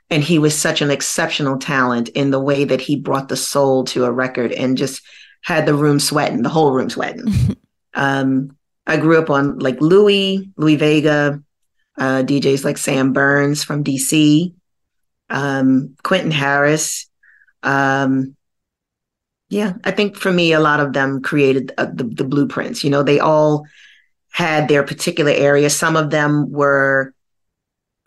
and 0.09 0.23
he 0.23 0.39
was 0.39 0.59
such 0.59 0.81
an 0.81 0.91
exceptional 0.91 1.59
talent 1.59 2.09
in 2.09 2.31
the 2.31 2.41
way 2.41 2.65
that 2.65 2.81
he 2.81 2.97
brought 2.97 3.29
the 3.29 3.37
soul 3.37 3.85
to 3.85 4.07
a 4.07 4.11
record 4.11 4.51
and 4.51 4.79
just 4.79 5.03
had 5.43 5.67
the 5.67 5.75
room 5.75 6.01
sweating, 6.01 6.41
the 6.41 6.49
whole 6.49 6.73
room 6.73 6.91
sweating. 6.91 7.27
Um, 7.95 8.57
I 8.87 8.97
grew 8.97 9.19
up 9.19 9.29
on 9.29 9.59
like 9.59 9.79
Louie, 9.83 10.51
Louie 10.57 10.77
Vega, 10.77 11.43
uh, 11.99 12.23
DJs 12.23 12.65
like 12.65 12.79
Sam 12.79 13.13
Burns 13.13 13.63
from 13.63 13.85
DC, 13.85 14.55
um, 15.33 15.97
Quentin 16.03 16.31
Harris. 16.31 17.09
Um, 17.63 18.37
yeah, 19.49 19.75
I 19.85 19.91
think 19.91 20.17
for 20.17 20.31
me, 20.31 20.53
a 20.53 20.61
lot 20.61 20.81
of 20.81 20.93
them 20.93 21.23
created 21.23 21.73
uh, 21.77 21.87
the, 21.87 22.05
the 22.05 22.25
blueprints. 22.25 22.85
You 22.85 22.91
know, 22.91 23.03
they 23.03 23.19
all 23.19 23.67
had 24.31 24.69
their 24.69 24.83
particular 24.83 25.33
area. 25.33 25.69
Some 25.69 25.97
of 25.97 26.11
them 26.11 26.51
were 26.53 27.15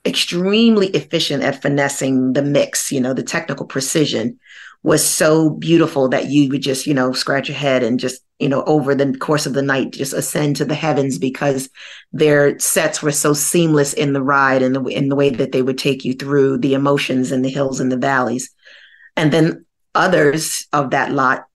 extremely 0.05 0.87
efficient 0.89 1.43
at 1.43 1.61
finessing 1.61 2.33
the 2.33 2.41
mix, 2.41 2.91
you 2.91 3.01
know, 3.01 3.13
the 3.13 3.23
technical 3.23 3.65
precision 3.65 4.39
was 4.85 5.03
so 5.03 5.49
beautiful 5.49 6.09
that 6.09 6.29
you 6.29 6.47
would 6.47 6.61
just, 6.61 6.85
you 6.85 6.93
know, 6.93 7.11
scratch 7.11 7.49
your 7.49 7.57
head 7.57 7.81
and 7.81 7.99
just, 7.99 8.21
you 8.37 8.47
know, 8.47 8.63
over 8.65 8.93
the 8.93 9.17
course 9.17 9.47
of 9.47 9.53
the 9.53 9.63
night, 9.63 9.91
just 9.91 10.13
ascend 10.13 10.55
to 10.55 10.63
the 10.63 10.75
heavens 10.75 11.17
because 11.17 11.71
their 12.13 12.59
sets 12.59 13.01
were 13.01 13.11
so 13.11 13.33
seamless 13.33 13.93
in 13.93 14.13
the 14.13 14.21
ride 14.21 14.61
and 14.61 14.75
the 14.75 14.83
in 14.83 15.09
the 15.09 15.15
way 15.15 15.31
that 15.31 15.51
they 15.53 15.63
would 15.63 15.79
take 15.79 16.05
you 16.05 16.13
through 16.13 16.59
the 16.59 16.75
emotions 16.75 17.31
and 17.31 17.43
the 17.43 17.49
hills 17.49 17.79
and 17.79 17.91
the 17.91 17.97
valleys. 17.97 18.51
And 19.17 19.33
then 19.33 19.65
others 19.95 20.67
of 20.71 20.91
that 20.91 21.11
lot 21.11 21.47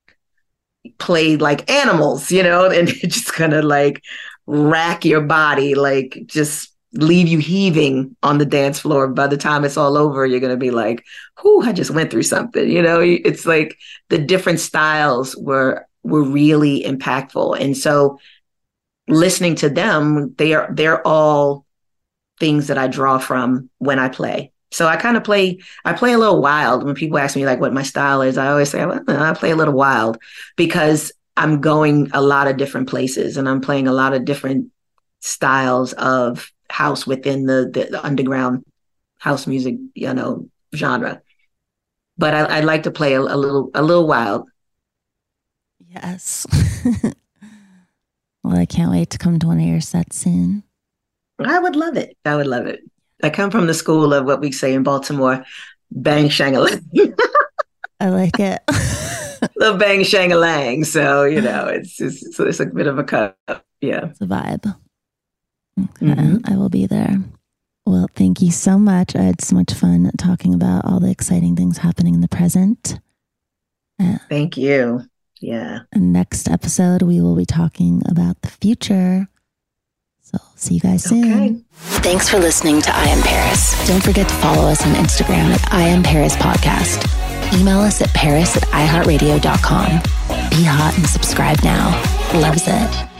played 0.99 1.41
like 1.41 1.71
animals, 1.71 2.33
you 2.33 2.43
know, 2.43 2.69
and 2.71 2.89
just 2.89 3.33
kind 3.33 3.53
of 3.53 3.63
like 3.63 4.03
rack 4.49 5.05
your 5.05 5.21
body, 5.21 5.77
like 5.77 6.21
just 6.27 6.73
leave 6.93 7.29
you 7.29 7.39
heaving 7.39 8.17
on 8.23 8.39
the 8.39 8.45
dance 8.45 8.81
floor. 8.81 9.09
By 9.09 9.27
the 9.27 9.37
time 9.37 9.65
it's 9.65 9.77
all 9.77 9.97
over, 9.97 10.27
you're 10.27 10.41
going 10.41 10.51
to 10.51 10.57
be 10.57 10.71
like, 10.71 11.05
whoo, 11.43 11.63
I 11.63 11.73
just 11.73 11.91
went 11.91 12.11
through 12.11 12.25
something. 12.25 12.69
You 12.69 12.83
know, 12.83 13.01
it's 13.01 13.47
like 13.47 13.79
the 14.09 14.19
different 14.19 14.61
styles 14.61 15.37
were 15.37 15.87
were 16.03 16.23
really 16.23 16.83
impactful. 16.83 17.61
And 17.61 17.77
so 17.77 18.19
listening 19.07 19.55
to 19.57 19.69
them, 19.69 20.35
they 20.37 20.55
are 20.55 20.69
they're 20.73 21.07
all 21.07 21.65
things 22.39 22.69
that 22.69 22.79
I 22.79 22.89
draw 22.89 23.19
from 23.19 23.71
when 23.79 23.99
I 23.99 24.09
play. 24.09 24.53
So 24.73 24.87
I 24.87 24.97
kind 24.97 25.17
of 25.17 25.25
play, 25.25 25.61
I 25.85 25.93
play 25.93 26.13
a 26.13 26.19
little 26.19 26.41
wild. 26.41 26.85
When 26.85 26.95
people 26.95 27.19
ask 27.19 27.37
me 27.37 27.45
like 27.45 27.61
what 27.61 27.73
my 27.73 27.83
style 27.83 28.23
is, 28.23 28.39
I 28.39 28.49
always 28.49 28.71
say 28.71 28.83
I 28.83 29.35
play 29.35 29.51
a 29.51 29.57
little 29.57 29.75
wild 29.75 30.19
because 30.57 31.13
I'm 31.37 31.61
going 31.61 32.11
a 32.13 32.23
lot 32.23 32.47
of 32.47 32.57
different 32.57 32.89
places 32.89 33.37
and 33.37 33.49
I'm 33.49 33.61
playing 33.61 33.89
a 33.89 33.93
lot 33.93 34.15
of 34.15 34.25
different 34.25 34.71
styles 35.21 35.93
of 35.95 36.51
house 36.71 37.07
within 37.07 37.47
the, 37.47 37.71
the, 37.73 37.89
the 37.91 38.05
underground 38.05 38.65
house 39.19 39.47
music, 39.47 39.77
you 39.95 40.13
know, 40.13 40.49
genre. 40.75 41.21
But 42.17 42.35
I, 42.35 42.59
would 42.59 42.67
like 42.67 42.83
to 42.85 42.91
play 42.91 43.15
a, 43.15 43.21
a 43.21 43.37
little 43.37 43.71
a 43.75 43.83
little 43.83 44.07
wild. 44.07 44.49
Yes. 45.89 46.47
well, 48.43 48.57
I 48.57 48.67
can't 48.67 48.91
wait 48.91 49.11
to 49.11 49.19
come 49.19 49.39
to 49.39 49.47
one 49.47 49.59
of 49.59 49.67
your 49.67 49.81
sets 49.81 50.19
soon. 50.19 50.63
I 51.39 51.59
would 51.59 51.77
love 51.77 51.97
it. 51.97 52.17
I 52.25 52.37
would 52.37 52.47
love 52.47 52.67
it. 52.67 52.81
I 53.23 53.31
come 53.31 53.51
from 53.51 53.67
the 53.67 53.75
school 53.75 54.13
of 54.13 54.27
what 54.27 54.41
we 54.41 54.53
say 54.53 54.75
in 54.75 54.83
Baltimore, 54.83 55.45
bang 55.91 56.29
shangalang. 56.29 57.15
I 58.01 58.09
like 58.09 58.39
it. 58.39 58.61
the 59.57 59.75
bang 59.75 60.01
shangalang. 60.01 60.85
So 60.85 61.25
you 61.25 61.41
know, 61.41 61.67
it's 61.67 62.01
it's, 62.01 62.39
it's 62.39 62.61
a 62.61 62.67
bit 62.67 62.87
of 62.87 62.99
a 62.99 63.05
cut. 63.05 63.37
Yeah, 63.81 64.07
it's 64.07 64.21
a 64.21 64.27
vibe. 64.27 64.77
Okay, 66.03 66.13
mm-hmm. 66.13 66.53
I 66.53 66.57
will 66.57 66.69
be 66.69 66.87
there. 66.87 67.17
Well, 67.87 68.09
thank 68.15 68.41
you 68.43 68.51
so 68.51 68.79
much. 68.79 69.17
I 69.17 69.23
had 69.23 69.41
so 69.41 69.57
much 69.57 69.73
fun 69.73 70.11
talking 70.19 70.55
about 70.55 70.85
all 70.85 71.01
the 71.01 71.11
exciting 71.11 71.57
things 71.57 71.79
happening 71.79 72.15
in 72.15 72.21
the 72.21 72.29
present. 72.29 73.01
Uh, 74.01 74.19
thank 74.29 74.57
you. 74.57 75.03
Yeah. 75.41 75.81
next 75.95 76.49
episode, 76.51 77.03
we 77.03 77.21
will 77.21 77.35
be 77.35 77.47
talking 77.47 78.03
about 78.07 78.43
the 78.43 78.49
future. 78.49 79.27
So, 80.21 80.39
see 80.55 80.75
you 80.75 80.81
guys 80.81 81.03
soon. 81.03 81.25
Okay. 81.25 81.61
Thanks 82.03 82.29
for 82.29 82.39
listening 82.39 82.83
to 82.83 82.95
I 82.95 83.07
Am 83.07 83.23
Paris. 83.23 83.89
Don't 83.89 84.03
forget 84.03 84.29
to 84.29 84.35
follow 84.35 84.69
us 84.69 84.87
on 84.87 84.93
Instagram 84.95 85.53
at 85.53 85.73
I 85.73 85.83
Am 85.83 86.03
Paris 86.03 86.37
Podcast. 86.37 87.07
Email 87.59 87.81
us 87.81 88.01
at 88.01 88.11
paris 88.11 88.57
at 88.57 88.63
iheartradio.com. 88.65 89.89
Be 90.51 90.65
hot 90.65 90.95
and 90.97 91.07
subscribe 91.07 91.61
now. 91.65 91.91
Loves 92.39 92.65
it. 92.69 93.20